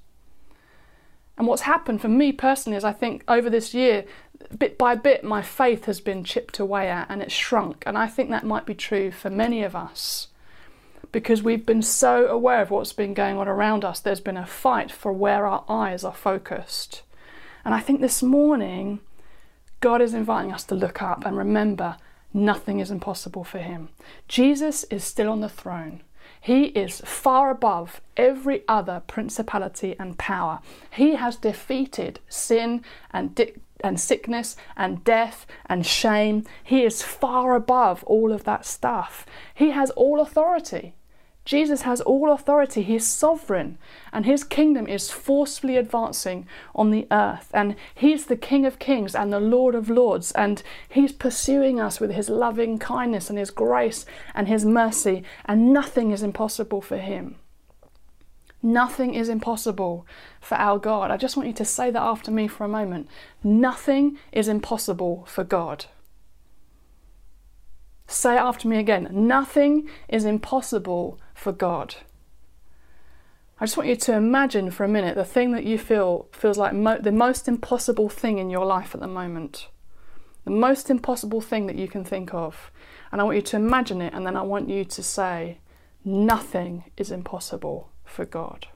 And 1.36 1.48
what's 1.48 1.62
happened 1.62 2.00
for 2.00 2.06
me 2.06 2.30
personally 2.30 2.76
is 2.76 2.84
I 2.84 2.92
think 2.92 3.24
over 3.26 3.50
this 3.50 3.74
year, 3.74 4.04
bit 4.56 4.78
by 4.78 4.94
bit, 4.94 5.24
my 5.24 5.42
faith 5.42 5.86
has 5.86 6.00
been 6.00 6.22
chipped 6.22 6.60
away 6.60 6.88
at 6.88 7.10
and 7.10 7.20
it's 7.20 7.34
shrunk. 7.34 7.82
And 7.84 7.98
I 7.98 8.06
think 8.06 8.30
that 8.30 8.46
might 8.46 8.66
be 8.66 8.74
true 8.76 9.10
for 9.10 9.30
many 9.30 9.64
of 9.64 9.74
us 9.74 10.28
because 11.10 11.42
we've 11.42 11.66
been 11.66 11.82
so 11.82 12.28
aware 12.28 12.62
of 12.62 12.70
what's 12.70 12.92
been 12.92 13.14
going 13.14 13.36
on 13.36 13.48
around 13.48 13.84
us. 13.84 13.98
There's 13.98 14.20
been 14.20 14.36
a 14.36 14.46
fight 14.46 14.92
for 14.92 15.12
where 15.12 15.44
our 15.44 15.64
eyes 15.68 16.04
are 16.04 16.14
focused. 16.14 17.02
And 17.64 17.74
I 17.74 17.80
think 17.80 18.00
this 18.00 18.22
morning, 18.22 19.00
God 19.80 20.00
is 20.00 20.14
inviting 20.14 20.52
us 20.52 20.64
to 20.64 20.74
look 20.74 21.02
up 21.02 21.24
and 21.24 21.36
remember 21.36 21.96
nothing 22.32 22.80
is 22.80 22.90
impossible 22.90 23.44
for 23.44 23.58
him. 23.58 23.88
Jesus 24.28 24.84
is 24.84 25.04
still 25.04 25.30
on 25.30 25.40
the 25.40 25.48
throne. 25.48 26.02
He 26.40 26.66
is 26.66 27.00
far 27.04 27.50
above 27.50 28.00
every 28.16 28.62
other 28.66 29.02
principality 29.06 29.94
and 29.98 30.18
power. 30.18 30.60
He 30.90 31.14
has 31.14 31.36
defeated 31.36 32.18
sin 32.28 32.84
and, 33.12 33.34
di- 33.34 33.54
and 33.80 34.00
sickness 34.00 34.56
and 34.76 35.04
death 35.04 35.46
and 35.66 35.86
shame. 35.86 36.44
He 36.64 36.82
is 36.84 37.02
far 37.02 37.54
above 37.54 38.02
all 38.04 38.32
of 38.32 38.44
that 38.44 38.66
stuff. 38.66 39.24
He 39.54 39.70
has 39.70 39.90
all 39.90 40.20
authority. 40.20 40.94
Jesus 41.44 41.82
has 41.82 42.00
all 42.00 42.30
authority, 42.30 42.82
he 42.82 42.94
is 42.94 43.06
sovereign, 43.06 43.76
and 44.12 44.24
his 44.24 44.44
kingdom 44.44 44.86
is 44.86 45.10
forcefully 45.10 45.76
advancing 45.76 46.46
on 46.74 46.90
the 46.90 47.06
earth. 47.10 47.50
And 47.52 47.74
he's 47.94 48.26
the 48.26 48.36
King 48.36 48.64
of 48.64 48.78
kings 48.78 49.14
and 49.14 49.32
the 49.32 49.40
Lord 49.40 49.74
of 49.74 49.90
lords, 49.90 50.30
and 50.32 50.62
he's 50.88 51.12
pursuing 51.12 51.80
us 51.80 51.98
with 51.98 52.12
his 52.12 52.28
loving 52.28 52.78
kindness 52.78 53.28
and 53.28 53.38
his 53.38 53.50
grace 53.50 54.06
and 54.34 54.46
his 54.46 54.64
mercy, 54.64 55.24
and 55.44 55.72
nothing 55.72 56.12
is 56.12 56.22
impossible 56.22 56.80
for 56.80 56.98
him. 56.98 57.36
Nothing 58.62 59.14
is 59.14 59.28
impossible 59.28 60.06
for 60.40 60.54
our 60.54 60.78
God. 60.78 61.10
I 61.10 61.16
just 61.16 61.36
want 61.36 61.48
you 61.48 61.54
to 61.54 61.64
say 61.64 61.90
that 61.90 62.00
after 62.00 62.30
me 62.30 62.46
for 62.46 62.64
a 62.64 62.68
moment. 62.68 63.08
Nothing 63.42 64.18
is 64.30 64.46
impossible 64.46 65.24
for 65.26 65.42
God. 65.42 65.86
Say 68.06 68.36
after 68.36 68.68
me 68.68 68.78
again. 68.78 69.08
Nothing 69.10 69.88
is 70.06 70.24
impossible 70.24 71.18
for 71.42 71.52
God. 71.52 71.96
I 73.58 73.66
just 73.66 73.76
want 73.76 73.88
you 73.88 73.96
to 73.96 74.14
imagine 74.14 74.70
for 74.70 74.84
a 74.84 74.88
minute 74.88 75.14
the 75.16 75.24
thing 75.24 75.52
that 75.52 75.64
you 75.64 75.76
feel 75.76 76.28
feels 76.32 76.56
like 76.56 76.72
mo- 76.72 77.00
the 77.00 77.12
most 77.12 77.48
impossible 77.48 78.08
thing 78.08 78.38
in 78.38 78.48
your 78.48 78.64
life 78.64 78.94
at 78.94 79.00
the 79.00 79.08
moment. 79.08 79.68
The 80.44 80.50
most 80.50 80.88
impossible 80.88 81.40
thing 81.40 81.66
that 81.66 81.76
you 81.76 81.88
can 81.88 82.04
think 82.04 82.32
of. 82.32 82.70
And 83.10 83.20
I 83.20 83.24
want 83.24 83.36
you 83.36 83.42
to 83.42 83.56
imagine 83.56 84.00
it, 84.00 84.14
and 84.14 84.26
then 84.26 84.36
I 84.36 84.42
want 84.42 84.68
you 84.68 84.84
to 84.84 85.02
say, 85.02 85.58
Nothing 86.04 86.84
is 86.96 87.12
impossible 87.12 87.90
for 88.04 88.24
God. 88.24 88.66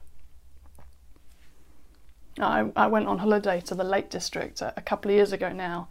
I, 2.39 2.69
I 2.75 2.87
went 2.87 3.07
on 3.07 3.17
holiday 3.17 3.59
to 3.61 3.75
the 3.75 3.83
Lake 3.83 4.09
District 4.09 4.61
a, 4.61 4.73
a 4.77 4.81
couple 4.81 5.11
of 5.11 5.15
years 5.15 5.33
ago 5.33 5.51
now, 5.51 5.89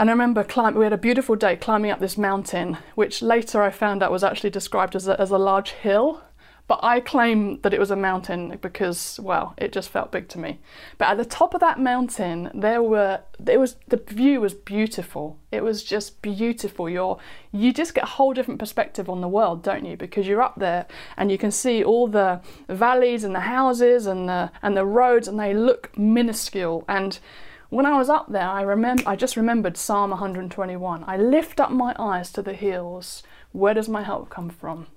and 0.00 0.08
I 0.08 0.14
remember 0.14 0.42
climb, 0.42 0.76
we 0.76 0.84
had 0.84 0.94
a 0.94 0.98
beautiful 0.98 1.36
day 1.36 1.56
climbing 1.56 1.90
up 1.90 2.00
this 2.00 2.16
mountain, 2.16 2.78
which 2.94 3.20
later 3.20 3.60
I 3.60 3.68
found 3.68 4.02
out 4.02 4.10
was 4.10 4.24
actually 4.24 4.48
described 4.48 4.96
as 4.96 5.06
a, 5.06 5.20
as 5.20 5.30
a 5.30 5.36
large 5.36 5.72
hill. 5.72 6.22
But 6.66 6.80
I 6.82 7.00
claim 7.00 7.60
that 7.60 7.74
it 7.74 7.80
was 7.80 7.90
a 7.90 7.96
mountain 7.96 8.56
because, 8.62 9.20
well, 9.20 9.52
it 9.58 9.72
just 9.72 9.90
felt 9.90 10.10
big 10.10 10.28
to 10.28 10.38
me. 10.38 10.58
But 10.96 11.08
at 11.08 11.16
the 11.18 11.26
top 11.26 11.52
of 11.52 11.60
that 11.60 11.78
mountain, 11.78 12.50
there 12.54 12.82
were, 12.82 13.20
it 13.46 13.58
was, 13.58 13.76
the 13.88 13.98
view 13.98 14.40
was 14.40 14.54
beautiful. 14.54 15.36
It 15.52 15.62
was 15.62 15.82
just 15.82 16.22
beautiful. 16.22 16.88
You're, 16.88 17.18
you 17.52 17.70
just 17.70 17.94
get 17.94 18.04
a 18.04 18.06
whole 18.06 18.32
different 18.32 18.60
perspective 18.60 19.10
on 19.10 19.20
the 19.20 19.28
world, 19.28 19.62
don't 19.62 19.84
you? 19.84 19.98
Because 19.98 20.26
you're 20.26 20.40
up 20.40 20.58
there 20.58 20.86
and 21.18 21.30
you 21.30 21.36
can 21.36 21.50
see 21.50 21.84
all 21.84 22.06
the 22.06 22.40
valleys 22.68 23.22
and 23.22 23.34
the 23.34 23.40
houses 23.40 24.06
and 24.06 24.30
the, 24.30 24.50
and 24.62 24.74
the 24.74 24.86
roads 24.86 25.28
and 25.28 25.38
they 25.38 25.52
look 25.52 25.98
minuscule. 25.98 26.86
And 26.88 27.18
when 27.70 27.86
I 27.86 27.96
was 27.96 28.08
up 28.08 28.30
there, 28.30 28.48
I 28.48 28.62
remember 28.62 29.02
I 29.06 29.16
just 29.16 29.36
remembered 29.36 29.76
Psalm 29.76 30.10
121. 30.10 31.04
I 31.06 31.16
lift 31.16 31.60
up 31.60 31.70
my 31.70 31.94
eyes 31.98 32.32
to 32.32 32.42
the 32.42 32.52
hills. 32.52 33.22
Where 33.52 33.74
does 33.74 33.88
my 33.88 34.02
help 34.02 34.28
come 34.28 34.50
from? 34.50 34.88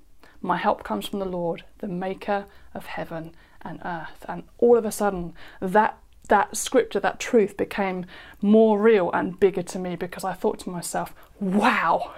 My 0.41 0.57
help 0.57 0.83
comes 0.83 1.07
from 1.07 1.19
the 1.19 1.25
Lord, 1.25 1.63
the 1.77 1.87
maker 1.87 2.45
of 2.73 2.87
heaven 2.87 3.33
and 3.61 3.79
earth. 3.85 4.25
And 4.27 4.43
all 4.57 4.77
of 4.77 4.85
a 4.85 4.91
sudden, 4.91 5.33
that 5.61 5.97
that 6.29 6.55
scripture, 6.55 6.99
that 6.99 7.19
truth 7.19 7.57
became 7.57 8.05
more 8.41 8.79
real 8.79 9.11
and 9.11 9.39
bigger 9.39 9.61
to 9.61 9.79
me 9.79 9.95
because 9.95 10.23
I 10.23 10.33
thought 10.33 10.59
to 10.59 10.69
myself, 10.69 11.13
wow, 11.39 12.13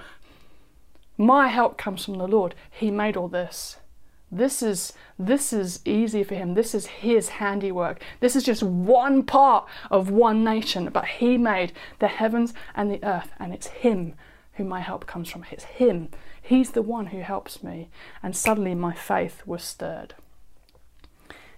my 1.17 1.47
help 1.47 1.77
comes 1.77 2.05
from 2.05 2.15
the 2.15 2.27
Lord. 2.27 2.55
He 2.69 2.91
made 2.91 3.17
all 3.17 3.27
this. 3.27 3.77
This 4.31 4.61
is 4.61 4.93
this 5.17 5.53
is 5.53 5.79
easy 5.85 6.23
for 6.23 6.35
him. 6.35 6.55
This 6.55 6.75
is 6.75 6.87
his 6.87 7.29
handiwork. 7.29 8.01
This 8.19 8.35
is 8.35 8.43
just 8.43 8.63
one 8.63 9.23
part 9.23 9.67
of 9.89 10.09
one 10.09 10.43
nation, 10.43 10.89
but 10.89 11.05
he 11.05 11.37
made 11.37 11.71
the 11.99 12.07
heavens 12.07 12.53
and 12.73 12.91
the 12.91 13.03
earth, 13.03 13.31
and 13.39 13.53
it's 13.53 13.67
him 13.67 14.15
who 14.55 14.63
my 14.63 14.81
help 14.81 15.05
comes 15.05 15.29
from. 15.29 15.45
It's 15.51 15.63
him. 15.63 16.09
He's 16.41 16.71
the 16.71 16.81
one 16.81 17.07
who 17.07 17.21
helps 17.21 17.63
me. 17.63 17.89
And 18.23 18.35
suddenly 18.35 18.75
my 18.75 18.93
faith 18.93 19.41
was 19.45 19.63
stirred. 19.63 20.15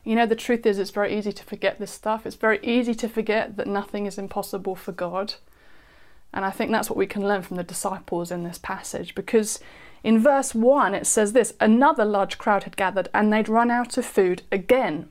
You 0.04 0.16
know, 0.16 0.26
the 0.26 0.36
truth 0.36 0.66
is, 0.66 0.80
it's 0.80 0.92
very 0.92 1.18
easy 1.18 1.34
to 1.34 1.44
forget 1.44 1.80
this 1.80 1.92
stuff. 1.92 2.26
It's 2.26 2.36
very 2.36 2.60
easy 2.64 2.96
to 2.96 3.10
forget 3.10 3.58
that 3.58 3.68
nothing 3.68 4.06
is 4.06 4.18
impossible 4.18 4.76
for 4.76 4.94
God. 4.94 5.36
And 6.34 6.46
I 6.46 6.52
think 6.52 6.72
that's 6.72 6.90
what 6.90 6.98
we 6.98 7.08
can 7.08 7.28
learn 7.28 7.42
from 7.42 7.58
the 7.58 7.64
disciples 7.64 8.32
in 8.32 8.44
this 8.44 8.58
passage 8.58 9.16
because 9.16 9.60
in 10.04 10.20
verse 10.20 10.54
1, 10.56 10.94
it 10.94 11.08
says 11.08 11.34
this 11.34 11.54
another 11.60 12.06
large 12.06 12.38
crowd 12.38 12.64
had 12.64 12.78
gathered 12.78 13.10
and 13.14 13.32
they'd 13.32 13.50
run 13.50 13.72
out 13.72 13.98
of 13.98 14.06
food 14.06 14.44
again. 14.52 15.10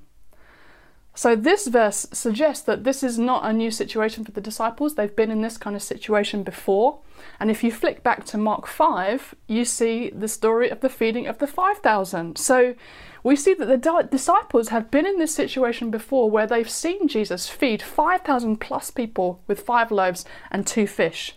So, 1.16 1.35
this 1.35 1.66
verse 1.66 2.07
suggests 2.12 2.62
that 2.66 2.85
this 2.85 3.02
is 3.02 3.19
not 3.19 3.47
a 3.47 3.52
new 3.52 3.71
situation 3.71 4.23
for 4.23 4.33
the 4.33 4.40
disciples. 4.40 4.95
They've 4.95 5.16
been 5.16 5.31
in 5.31 5.40
this 5.40 5.57
kind 5.57 5.75
of 5.75 5.83
situation 5.83 6.43
before. 6.43 6.99
And 7.40 7.50
if 7.50 7.64
you 7.64 7.73
flick 7.73 8.02
back 8.02 8.26
to 8.26 8.37
Mark 8.37 8.66
5, 8.66 9.35
you 9.49 9.64
see 9.64 10.11
the 10.11 10.28
story 10.28 10.69
of 10.69 10.81
the 10.81 10.90
feeding 10.90 11.26
of 11.26 11.38
the 11.38 11.47
5,000. 11.47 12.37
So, 12.37 12.75
we 13.23 13.35
see 13.35 13.55
that 13.55 13.64
the 13.64 14.09
disciples 14.11 14.69
have 14.69 14.90
been 14.90 15.07
in 15.07 15.19
this 15.19 15.35
situation 15.35 15.90
before 15.90 16.31
where 16.31 16.47
they've 16.47 16.69
seen 16.69 17.09
Jesus 17.09 17.49
feed 17.49 17.83
5,000 17.83 18.59
plus 18.59 18.90
people 18.90 19.40
with 19.47 19.61
five 19.61 19.90
loaves 19.90 20.26
and 20.50 20.66
two 20.66 20.87
fish. 20.87 21.35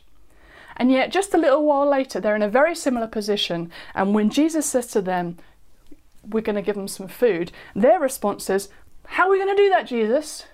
And 0.80 0.90
yet, 0.92 1.12
just 1.12 1.34
a 1.34 1.38
little 1.38 1.66
while 1.66 1.88
later, 1.88 2.22
they're 2.22 2.38
in 2.38 2.42
a 2.42 2.50
very 2.50 2.74
similar 2.74 3.06
position. 3.06 3.70
And 3.94 4.16
when 4.16 4.30
Jesus 4.30 4.66
says 4.66 4.88
to 4.88 5.02
them, 5.02 5.38
We're 6.26 6.42
going 6.42 6.56
to 6.56 6.62
give 6.62 6.76
them 6.76 6.88
some 6.88 7.10
food, 7.10 7.52
their 7.76 8.00
response 8.00 8.50
is, 8.50 8.70
How 9.06 9.28
are 9.28 9.32
we 9.32 9.38
going 9.38 9.56
to 9.56 9.62
do 9.62 9.70
that, 9.70 9.88
Jesus? 9.88 10.46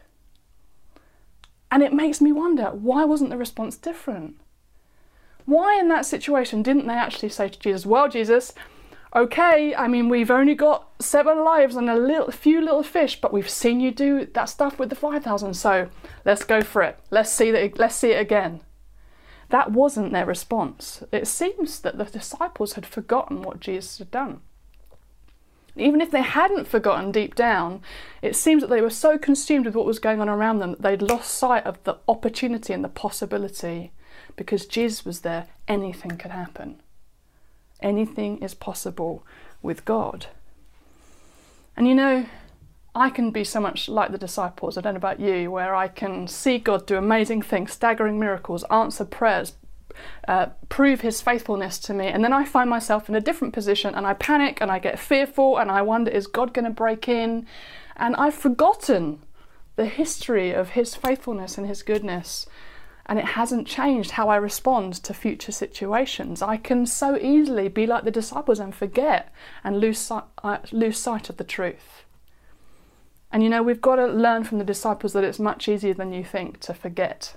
And 1.72 1.84
it 1.84 1.94
makes 1.94 2.22
me 2.22 2.32
wonder 2.32 2.66
why 2.72 3.06
wasn't 3.06 3.30
the 3.30 3.38
response 3.38 3.78
different? 3.78 4.36
Why, 5.46 5.80
in 5.80 5.90
that 5.90 6.08
situation, 6.08 6.64
didn't 6.64 6.88
they 6.88 6.94
actually 6.94 7.30
say 7.30 7.50
to 7.50 7.60
Jesus, 7.60 7.86
Well, 7.86 8.10
Jesus, 8.10 8.52
okay, 9.16 9.76
I 9.76 9.88
mean, 9.88 10.10
we've 10.10 10.32
only 10.32 10.56
got 10.56 10.90
seven 11.00 11.44
lives 11.44 11.76
and 11.76 11.88
a 11.88 11.96
little, 11.96 12.32
few 12.32 12.62
little 12.62 12.82
fish, 12.82 13.22
but 13.22 13.32
we've 13.32 13.50
seen 13.50 13.80
you 13.80 13.92
do 13.92 14.26
that 14.34 14.46
stuff 14.46 14.80
with 14.80 14.90
the 14.90 14.96
5,000, 14.96 15.54
so 15.54 15.88
let's 16.26 16.44
go 16.44 16.62
for 16.62 16.82
it. 16.82 16.98
Let's 17.12 17.32
see, 17.32 17.52
that, 17.52 17.78
let's 17.78 17.96
see 17.96 18.12
it 18.12 18.20
again. 18.20 18.62
That 19.50 19.72
wasn't 19.72 20.12
their 20.12 20.26
response. 20.26 21.04
It 21.12 21.28
seems 21.28 21.80
that 21.82 21.98
the 21.98 22.06
disciples 22.06 22.74
had 22.74 22.86
forgotten 22.86 23.42
what 23.42 23.60
Jesus 23.60 24.00
had 24.00 24.12
done. 24.12 24.42
Even 25.78 26.00
if 26.00 26.10
they 26.10 26.22
hadn't 26.22 26.68
forgotten 26.68 27.12
deep 27.12 27.36
down, 27.36 27.82
it 28.22 28.36
seems 28.36 28.62
that 28.62 28.70
they 28.70 28.82
were 28.82 28.90
so 28.90 29.18
consumed 29.18 29.66
with 29.66 29.76
what 29.76 29.86
was 29.86 30.00
going 30.00 30.22
on 30.22 30.30
around 30.30 30.60
them 30.60 30.72
that 30.72 30.82
they'd 30.82 31.02
lost 31.02 31.34
sight 31.34 31.66
of 31.66 31.84
the 31.84 31.98
opportunity 32.08 32.72
and 32.72 32.84
the 32.84 32.90
possibility. 32.90 33.92
Because 34.38 34.66
Jesus 34.66 35.04
was 35.04 35.22
there, 35.22 35.48
anything 35.68 36.18
could 36.18 36.32
happen. 36.32 36.82
Anything 37.82 38.42
is 38.42 38.54
possible 38.54 39.26
with 39.62 39.84
God. 39.84 40.28
And 41.76 41.88
you 41.88 41.96
know, 41.96 42.26
I 42.96 43.10
can 43.10 43.32
be 43.32 43.44
so 43.44 43.60
much 43.60 43.90
like 43.90 44.12
the 44.12 44.18
disciples, 44.18 44.78
I 44.78 44.82
don't 44.82 44.94
know 44.94 44.98
about 44.98 45.20
you, 45.20 45.52
where 45.52 45.76
I 45.76 45.90
can 45.90 46.28
see 46.28 46.58
God 46.58 46.88
do 46.88 46.96
amazing 46.96 47.42
things, 47.42 47.74
staggering 47.74 48.18
miracles, 48.18 48.64
answer 48.72 49.04
prayers, 49.04 49.54
uh, 50.30 50.48
prove 50.70 51.02
his 51.02 51.22
faithfulness 51.22 51.78
to 51.80 51.94
me. 51.94 52.08
And 52.08 52.24
then 52.24 52.32
I 52.32 52.46
find 52.46 52.70
myself 52.70 53.10
in 53.10 53.16
a 53.16 53.22
different 53.22 53.54
position 53.54 53.94
and 53.94 54.08
I 54.08 54.14
panic 54.14 54.60
and 54.62 54.72
I 54.72 54.80
get 54.80 54.98
fearful 54.98 55.58
and 55.58 55.70
I 55.70 55.82
wonder, 55.82 56.10
is 56.10 56.26
God 56.26 56.54
going 56.54 56.66
to 56.66 56.72
break 56.72 57.10
in? 57.10 57.46
And 57.98 58.16
I've 58.16 58.34
forgotten 58.34 59.20
the 59.76 59.88
history 59.88 60.54
of 60.54 60.70
his 60.70 60.96
faithfulness 60.96 61.58
and 61.58 61.68
his 61.68 61.84
goodness. 61.84 62.46
And 63.08 63.20
it 63.20 63.26
hasn't 63.26 63.68
changed 63.68 64.12
how 64.12 64.30
I 64.30 64.38
respond 64.38 64.94
to 65.04 65.14
future 65.14 65.52
situations. 65.52 66.42
I 66.42 66.58
can 66.58 66.86
so 66.86 67.18
easily 67.18 67.68
be 67.68 67.86
like 67.86 68.04
the 68.06 68.10
disciples 68.10 68.60
and 68.60 68.74
forget 68.74 69.32
and 69.64 69.80
lose, 69.80 70.10
uh, 70.10 70.58
lose 70.72 70.98
sight 70.98 71.30
of 71.30 71.38
the 71.38 71.44
truth. 71.44 72.06
And 73.36 73.44
you 73.44 73.50
know, 73.50 73.62
we've 73.62 73.82
got 73.82 73.98
to 73.98 74.08
learn 74.08 74.46
from 74.46 74.60
the 74.60 74.64
disciples 74.64 75.12
that 75.12 75.26
it's 75.26 75.40
much 75.40 75.68
easier 75.68 75.94
than 75.94 76.14
you 76.14 76.24
think 76.24 76.62
to 76.62 76.74
forget 76.74 77.36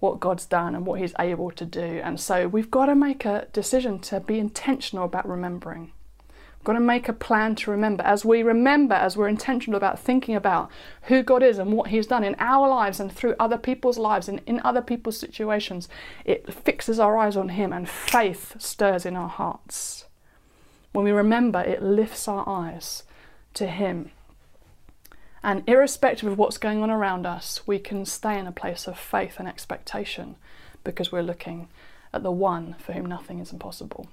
what 0.00 0.18
God's 0.18 0.44
done 0.44 0.74
and 0.74 0.84
what 0.84 0.98
He's 0.98 1.14
able 1.20 1.52
to 1.52 1.64
do. 1.64 2.00
And 2.02 2.18
so 2.18 2.48
we've 2.48 2.68
got 2.68 2.86
to 2.86 2.96
make 2.96 3.24
a 3.24 3.46
decision 3.52 4.00
to 4.00 4.18
be 4.18 4.40
intentional 4.40 5.04
about 5.04 5.28
remembering. 5.28 5.92
We've 6.28 6.64
got 6.64 6.72
to 6.72 6.80
make 6.80 7.08
a 7.08 7.12
plan 7.12 7.54
to 7.54 7.70
remember. 7.70 8.02
As 8.02 8.24
we 8.24 8.42
remember, 8.42 8.96
as 8.96 9.16
we're 9.16 9.28
intentional 9.28 9.76
about 9.76 10.00
thinking 10.00 10.34
about 10.34 10.68
who 11.02 11.22
God 11.22 11.44
is 11.44 11.58
and 11.58 11.74
what 11.74 11.90
He's 11.90 12.08
done 12.08 12.24
in 12.24 12.34
our 12.40 12.68
lives 12.68 12.98
and 12.98 13.12
through 13.12 13.36
other 13.38 13.56
people's 13.56 13.98
lives 13.98 14.28
and 14.28 14.40
in 14.46 14.60
other 14.64 14.82
people's 14.82 15.16
situations, 15.16 15.88
it 16.24 16.52
fixes 16.52 16.98
our 16.98 17.16
eyes 17.16 17.36
on 17.36 17.50
Him 17.50 17.72
and 17.72 17.88
faith 17.88 18.56
stirs 18.60 19.06
in 19.06 19.14
our 19.14 19.28
hearts. 19.28 20.06
When 20.90 21.04
we 21.04 21.12
remember, 21.12 21.60
it 21.60 21.84
lifts 21.84 22.26
our 22.26 22.42
eyes 22.48 23.04
to 23.52 23.68
Him. 23.68 24.10
And 25.44 25.62
irrespective 25.68 26.26
of 26.26 26.38
what's 26.38 26.56
going 26.56 26.82
on 26.82 26.90
around 26.90 27.26
us, 27.26 27.60
we 27.66 27.78
can 27.78 28.06
stay 28.06 28.38
in 28.38 28.46
a 28.46 28.52
place 28.52 28.86
of 28.86 28.98
faith 28.98 29.38
and 29.38 29.46
expectation 29.46 30.36
because 30.84 31.12
we're 31.12 31.20
looking 31.20 31.68
at 32.14 32.22
the 32.22 32.30
one 32.30 32.76
for 32.78 32.94
whom 32.94 33.04
nothing 33.04 33.40
is 33.40 33.52
impossible. 33.52 34.08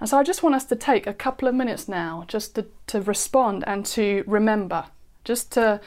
And 0.00 0.08
so 0.08 0.18
I 0.18 0.24
just 0.24 0.42
want 0.42 0.56
us 0.56 0.64
to 0.64 0.76
take 0.76 1.06
a 1.06 1.14
couple 1.14 1.46
of 1.46 1.54
minutes 1.54 1.86
now 1.86 2.24
just 2.26 2.56
to, 2.56 2.66
to 2.88 3.00
respond 3.00 3.62
and 3.68 3.86
to 3.86 4.24
remember, 4.26 4.86
just 5.22 5.52
to 5.52 5.80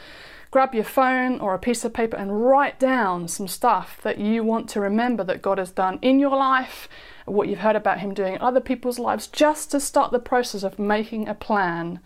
grab 0.50 0.74
your 0.74 0.84
phone 0.84 1.38
or 1.38 1.52
a 1.52 1.58
piece 1.58 1.84
of 1.84 1.92
paper 1.92 2.16
and 2.16 2.42
write 2.46 2.80
down 2.80 3.28
some 3.28 3.48
stuff 3.48 4.00
that 4.02 4.16
you 4.16 4.42
want 4.42 4.66
to 4.70 4.80
remember 4.80 5.24
that 5.24 5.42
God 5.42 5.58
has 5.58 5.70
done 5.70 5.98
in 6.00 6.18
your 6.18 6.34
life, 6.34 6.88
what 7.26 7.48
you've 7.48 7.58
heard 7.58 7.76
about 7.76 8.00
Him 8.00 8.14
doing 8.14 8.36
in 8.36 8.40
other 8.40 8.60
people's 8.60 8.98
lives, 8.98 9.26
just 9.26 9.70
to 9.72 9.80
start 9.80 10.10
the 10.10 10.18
process 10.18 10.62
of 10.62 10.78
making 10.78 11.28
a 11.28 11.34
plan 11.34 12.00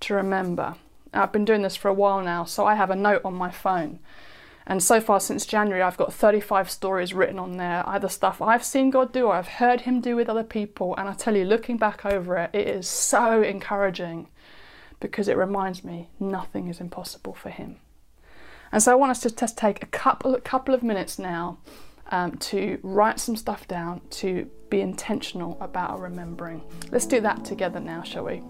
to 0.00 0.14
remember. 0.14 0.76
I've 1.12 1.32
been 1.32 1.44
doing 1.44 1.62
this 1.62 1.76
for 1.76 1.88
a 1.88 1.94
while 1.94 2.22
now, 2.22 2.44
so 2.44 2.66
I 2.66 2.74
have 2.74 2.90
a 2.90 2.96
note 2.96 3.22
on 3.24 3.34
my 3.34 3.50
phone. 3.50 3.98
And 4.66 4.82
so 4.82 5.00
far 5.00 5.18
since 5.18 5.46
January, 5.46 5.80
I've 5.80 5.96
got 5.96 6.12
35 6.12 6.70
stories 6.70 7.14
written 7.14 7.38
on 7.38 7.56
there, 7.56 7.82
either 7.88 8.08
stuff 8.08 8.42
I've 8.42 8.62
seen 8.64 8.90
God 8.90 9.12
do 9.12 9.26
or 9.26 9.34
I've 9.34 9.48
heard 9.48 9.82
Him 9.82 10.02
do 10.02 10.14
with 10.14 10.28
other 10.28 10.44
people. 10.44 10.94
And 10.96 11.08
I 11.08 11.14
tell 11.14 11.34
you, 11.34 11.46
looking 11.46 11.78
back 11.78 12.04
over 12.04 12.36
it, 12.36 12.50
it 12.52 12.68
is 12.68 12.86
so 12.86 13.42
encouraging 13.42 14.28
because 15.00 15.26
it 15.26 15.38
reminds 15.38 15.82
me 15.82 16.10
nothing 16.20 16.68
is 16.68 16.80
impossible 16.80 17.32
for 17.32 17.48
Him. 17.48 17.76
And 18.70 18.82
so 18.82 18.92
I 18.92 18.94
want 18.94 19.10
us 19.10 19.20
to 19.20 19.34
just 19.34 19.56
take 19.56 19.82
a 19.82 19.86
couple, 19.86 20.34
a 20.34 20.40
couple 20.40 20.74
of 20.74 20.82
minutes 20.82 21.18
now 21.18 21.56
um, 22.10 22.36
to 22.36 22.78
write 22.82 23.18
some 23.20 23.36
stuff 23.36 23.66
down, 23.68 24.02
to 24.10 24.50
be 24.68 24.82
intentional 24.82 25.56
about 25.62 25.98
remembering. 25.98 26.62
Let's 26.90 27.06
do 27.06 27.20
that 27.22 27.44
together 27.44 27.80
now, 27.80 28.02
shall 28.02 28.24
we? 28.24 28.42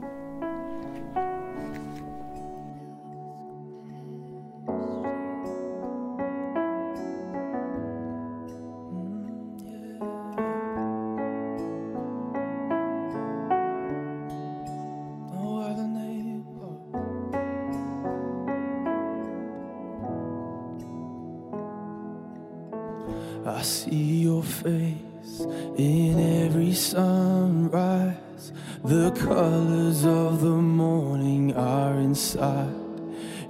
Of 30.27 30.41
the 30.41 30.61
morning 30.83 31.55
are 31.55 31.95
inside 31.95 32.75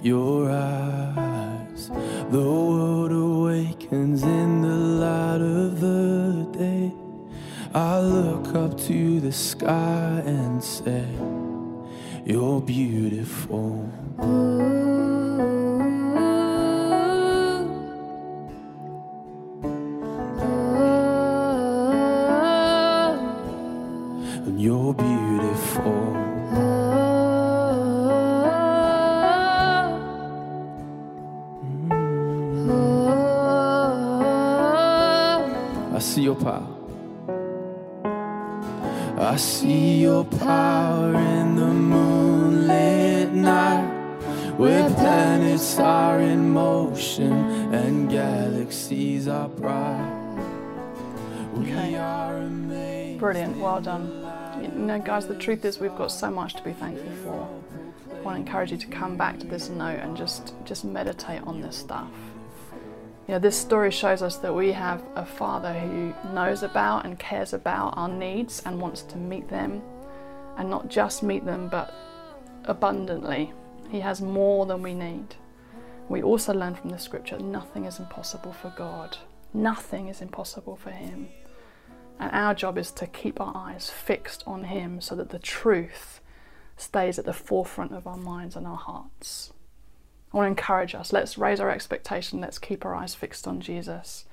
your 0.01 0.51
eyes. 0.51 1.89
The 2.29 2.49
world 2.69 3.11
awakens 3.11 4.21
in 4.23 4.61
the 4.61 4.79
light 5.03 5.41
of 5.41 5.79
the 5.81 6.47
day. 6.57 6.91
I 7.73 7.99
look 7.99 8.55
up 8.55 8.77
to 8.87 9.19
the 9.19 9.31
sky 9.31 10.21
and 10.25 10.63
say, 10.63 11.07
You're 12.23 12.61
beautiful. 12.61 13.89
Power. 36.49 36.75
I 39.19 39.35
see 39.35 40.01
your 40.01 40.23
power 40.23 41.13
in 41.13 41.55
the 41.55 41.67
moonlit 41.67 43.33
night 43.33 43.99
where 44.57 44.89
planets 44.91 45.77
are 45.79 46.19
in 46.19 46.51
motion 46.51 47.33
and 47.73 48.09
galaxies 48.09 49.27
are 49.27 49.49
bright. 49.49 50.15
Okay. 51.59 53.17
Brilliant, 53.19 53.57
well 53.57 53.81
done. 53.81 54.07
You 54.61 54.69
know, 54.69 54.99
guys, 54.99 55.27
the 55.27 55.35
truth 55.35 55.65
is 55.65 55.79
we've 55.79 55.95
got 55.97 56.11
so 56.11 56.31
much 56.31 56.55
to 56.55 56.63
be 56.63 56.71
thankful 56.71 57.11
for. 57.23 57.49
I 58.15 58.21
want 58.21 58.35
to 58.35 58.41
encourage 58.41 58.71
you 58.71 58.77
to 58.77 58.87
come 58.87 59.17
back 59.17 59.39
to 59.39 59.47
this 59.47 59.69
note 59.69 59.99
and 59.99 60.15
just, 60.15 60.53
just 60.65 60.85
meditate 60.85 61.41
on 61.43 61.61
this 61.61 61.75
stuff. 61.77 62.09
You 63.29 63.35
know, 63.35 63.39
this 63.41 63.61
story 63.61 63.91
shows 63.91 64.23
us 64.23 64.37
that 64.37 64.55
we 64.55 64.71
have 64.71 65.03
a 65.15 65.23
Father 65.23 65.71
who 65.71 66.15
knows 66.33 66.63
about 66.63 67.05
and 67.05 67.19
cares 67.19 67.53
about 67.53 67.93
our 67.95 68.09
needs 68.09 68.63
and 68.65 68.81
wants 68.81 69.03
to 69.03 69.17
meet 69.17 69.47
them, 69.49 69.83
and 70.57 70.67
not 70.67 70.87
just 70.87 71.21
meet 71.21 71.45
them, 71.45 71.67
but 71.69 71.93
abundantly. 72.65 73.53
He 73.91 73.99
has 73.99 74.19
more 74.19 74.65
than 74.65 74.81
we 74.81 74.95
need. 74.95 75.35
We 76.07 76.23
also 76.23 76.55
learn 76.55 76.73
from 76.73 76.89
the 76.89 76.97
scripture 76.97 77.37
nothing 77.37 77.85
is 77.85 77.99
impossible 77.99 78.51
for 78.51 78.73
God, 78.75 79.15
nothing 79.53 80.07
is 80.07 80.21
impossible 80.21 80.75
for 80.75 80.89
Him. 80.89 81.29
And 82.19 82.31
our 82.31 82.55
job 82.55 82.79
is 82.79 82.89
to 82.93 83.05
keep 83.05 83.39
our 83.39 83.55
eyes 83.55 83.91
fixed 83.91 84.43
on 84.47 84.63
Him 84.63 85.01
so 85.01 85.13
that 85.13 85.29
the 85.29 85.37
truth 85.37 86.19
stays 86.77 87.19
at 87.19 87.25
the 87.25 87.33
forefront 87.33 87.93
of 87.93 88.07
our 88.07 88.17
minds 88.17 88.55
and 88.55 88.65
our 88.65 88.75
hearts. 88.75 89.53
I 90.31 90.37
want 90.37 90.45
to 90.45 90.49
encourage 90.49 90.93
us. 90.93 91.11
Let's 91.11 91.37
raise 91.37 91.59
our 91.59 91.71
expectation. 91.71 92.39
Let's 92.41 92.59
keep 92.59 92.85
our 92.85 92.95
eyes 92.95 93.15
fixed 93.15 93.47
on 93.47 93.61
Jesus. 93.61 94.25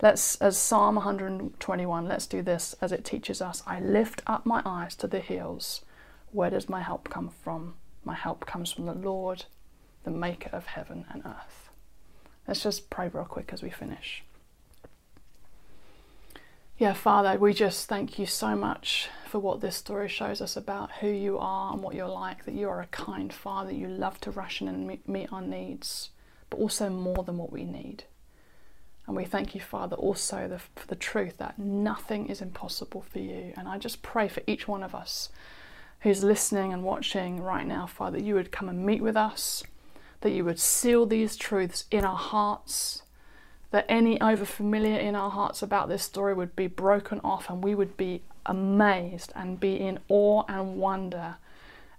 Let's, 0.00 0.36
as 0.36 0.58
Psalm 0.58 0.96
121, 0.96 2.08
let's 2.08 2.26
do 2.26 2.42
this 2.42 2.74
as 2.80 2.90
it 2.90 3.04
teaches 3.04 3.40
us 3.40 3.62
I 3.66 3.78
lift 3.78 4.22
up 4.26 4.44
my 4.44 4.62
eyes 4.64 4.96
to 4.96 5.06
the 5.06 5.20
hills. 5.20 5.84
Where 6.32 6.50
does 6.50 6.68
my 6.68 6.82
help 6.82 7.08
come 7.08 7.28
from? 7.28 7.74
My 8.04 8.14
help 8.14 8.46
comes 8.46 8.72
from 8.72 8.86
the 8.86 8.94
Lord, 8.94 9.44
the 10.02 10.10
maker 10.10 10.50
of 10.52 10.66
heaven 10.66 11.04
and 11.12 11.22
earth. 11.24 11.70
Let's 12.48 12.62
just 12.62 12.90
pray 12.90 13.08
real 13.08 13.24
quick 13.24 13.50
as 13.52 13.62
we 13.62 13.70
finish. 13.70 14.24
Yeah, 16.82 16.94
Father, 16.94 17.38
we 17.38 17.54
just 17.54 17.88
thank 17.88 18.18
you 18.18 18.26
so 18.26 18.56
much 18.56 19.08
for 19.28 19.38
what 19.38 19.60
this 19.60 19.76
story 19.76 20.08
shows 20.08 20.40
us 20.40 20.56
about 20.56 20.90
who 20.94 21.06
you 21.06 21.38
are 21.38 21.72
and 21.72 21.80
what 21.80 21.94
you're 21.94 22.08
like, 22.08 22.44
that 22.44 22.56
you 22.56 22.68
are 22.68 22.80
a 22.80 22.88
kind 22.88 23.32
Father, 23.32 23.70
you 23.70 23.86
love 23.86 24.20
to 24.22 24.32
ration 24.32 24.66
and 24.66 24.98
meet 25.06 25.32
our 25.32 25.40
needs, 25.40 26.10
but 26.50 26.58
also 26.58 26.90
more 26.90 27.22
than 27.22 27.38
what 27.38 27.52
we 27.52 27.62
need. 27.62 28.02
And 29.06 29.14
we 29.14 29.24
thank 29.24 29.54
you, 29.54 29.60
Father, 29.60 29.94
also 29.94 30.48
the, 30.48 30.58
for 30.58 30.88
the 30.88 30.96
truth 30.96 31.38
that 31.38 31.56
nothing 31.56 32.26
is 32.26 32.42
impossible 32.42 33.02
for 33.02 33.20
you. 33.20 33.54
And 33.56 33.68
I 33.68 33.78
just 33.78 34.02
pray 34.02 34.26
for 34.26 34.42
each 34.48 34.66
one 34.66 34.82
of 34.82 34.92
us 34.92 35.28
who's 36.00 36.24
listening 36.24 36.72
and 36.72 36.82
watching 36.82 37.40
right 37.40 37.64
now, 37.64 37.86
Father, 37.86 38.18
you 38.18 38.34
would 38.34 38.50
come 38.50 38.68
and 38.68 38.84
meet 38.84 39.02
with 39.04 39.16
us, 39.16 39.62
that 40.22 40.32
you 40.32 40.44
would 40.44 40.58
seal 40.58 41.06
these 41.06 41.36
truths 41.36 41.84
in 41.92 42.04
our 42.04 42.16
hearts, 42.16 43.02
that 43.72 43.86
any 43.88 44.18
overfamiliar 44.18 45.00
in 45.00 45.16
our 45.16 45.30
hearts 45.30 45.62
about 45.62 45.88
this 45.88 46.02
story 46.02 46.34
would 46.34 46.54
be 46.54 46.66
broken 46.66 47.20
off 47.24 47.48
and 47.48 47.64
we 47.64 47.74
would 47.74 47.96
be 47.96 48.22
amazed 48.44 49.32
and 49.34 49.58
be 49.58 49.76
in 49.76 49.98
awe 50.08 50.44
and 50.46 50.76
wonder 50.76 51.36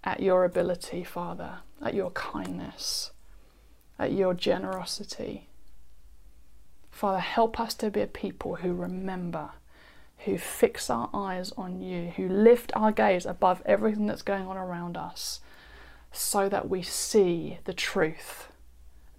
at 0.03 0.19
your 0.19 0.45
ability, 0.45 1.03
Father, 1.03 1.57
at 1.81 1.95
your 1.95 2.11
kindness, 2.11 3.11
at 3.97 4.11
your 4.11 4.35
generosity. 4.35 5.47
Father, 6.91 7.19
help 7.19 7.59
us 7.59 7.73
to 7.73 7.89
be 7.89 8.01
a 8.01 8.07
people 8.07 8.57
who 8.57 8.71
remember, 8.71 9.49
who 10.19 10.37
fix 10.37 10.91
our 10.91 11.09
eyes 11.11 11.51
on 11.57 11.81
you, 11.81 12.11
who 12.15 12.29
lift 12.29 12.71
our 12.75 12.91
gaze 12.91 13.25
above 13.25 13.63
everything 13.65 14.05
that's 14.05 14.21
going 14.21 14.45
on 14.45 14.57
around 14.57 14.95
us, 14.95 15.39
so 16.11 16.47
that 16.49 16.69
we 16.69 16.83
see 16.83 17.57
the 17.63 17.73
truth 17.73 18.49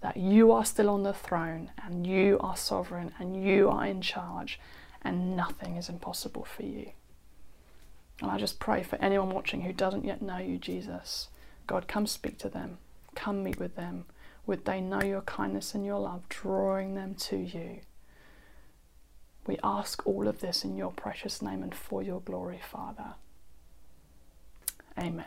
that 0.05 0.17
you 0.17 0.51
are 0.51 0.63
still 0.63 0.87
on 0.91 1.01
the 1.01 1.15
throne 1.15 1.71
and 1.83 2.05
you 2.05 2.37
are 2.39 2.55
sovereign 2.55 3.11
and 3.17 3.43
you 3.43 3.67
are 3.71 3.87
in 3.87 4.03
charge 4.03 4.59
and 5.01 5.35
nothing 5.35 5.77
is 5.77 5.89
impossible 5.89 6.45
for 6.45 6.61
you. 6.61 6.91
And 8.21 8.29
I 8.29 8.37
just 8.37 8.59
pray 8.59 8.83
for 8.83 8.97
anyone 8.97 9.31
watching 9.31 9.61
who 9.61 9.73
doesn't 9.73 10.05
yet 10.05 10.21
know 10.21 10.37
you, 10.37 10.59
Jesus. 10.59 11.29
God, 11.65 11.87
come 11.87 12.05
speak 12.05 12.37
to 12.37 12.49
them. 12.49 12.77
Come 13.15 13.43
meet 13.43 13.59
with 13.59 13.75
them. 13.75 14.05
Would 14.45 14.65
they 14.65 14.79
know 14.79 15.01
your 15.01 15.21
kindness 15.21 15.73
and 15.73 15.83
your 15.83 15.99
love, 15.99 16.29
drawing 16.29 16.93
them 16.93 17.15
to 17.21 17.37
you? 17.37 17.79
We 19.47 19.57
ask 19.63 20.05
all 20.05 20.27
of 20.27 20.39
this 20.39 20.63
in 20.63 20.77
your 20.77 20.91
precious 20.91 21.41
name 21.41 21.63
and 21.63 21.73
for 21.73 22.03
your 22.03 22.21
glory, 22.21 22.61
Father. 22.63 23.15
Amen. 24.99 25.25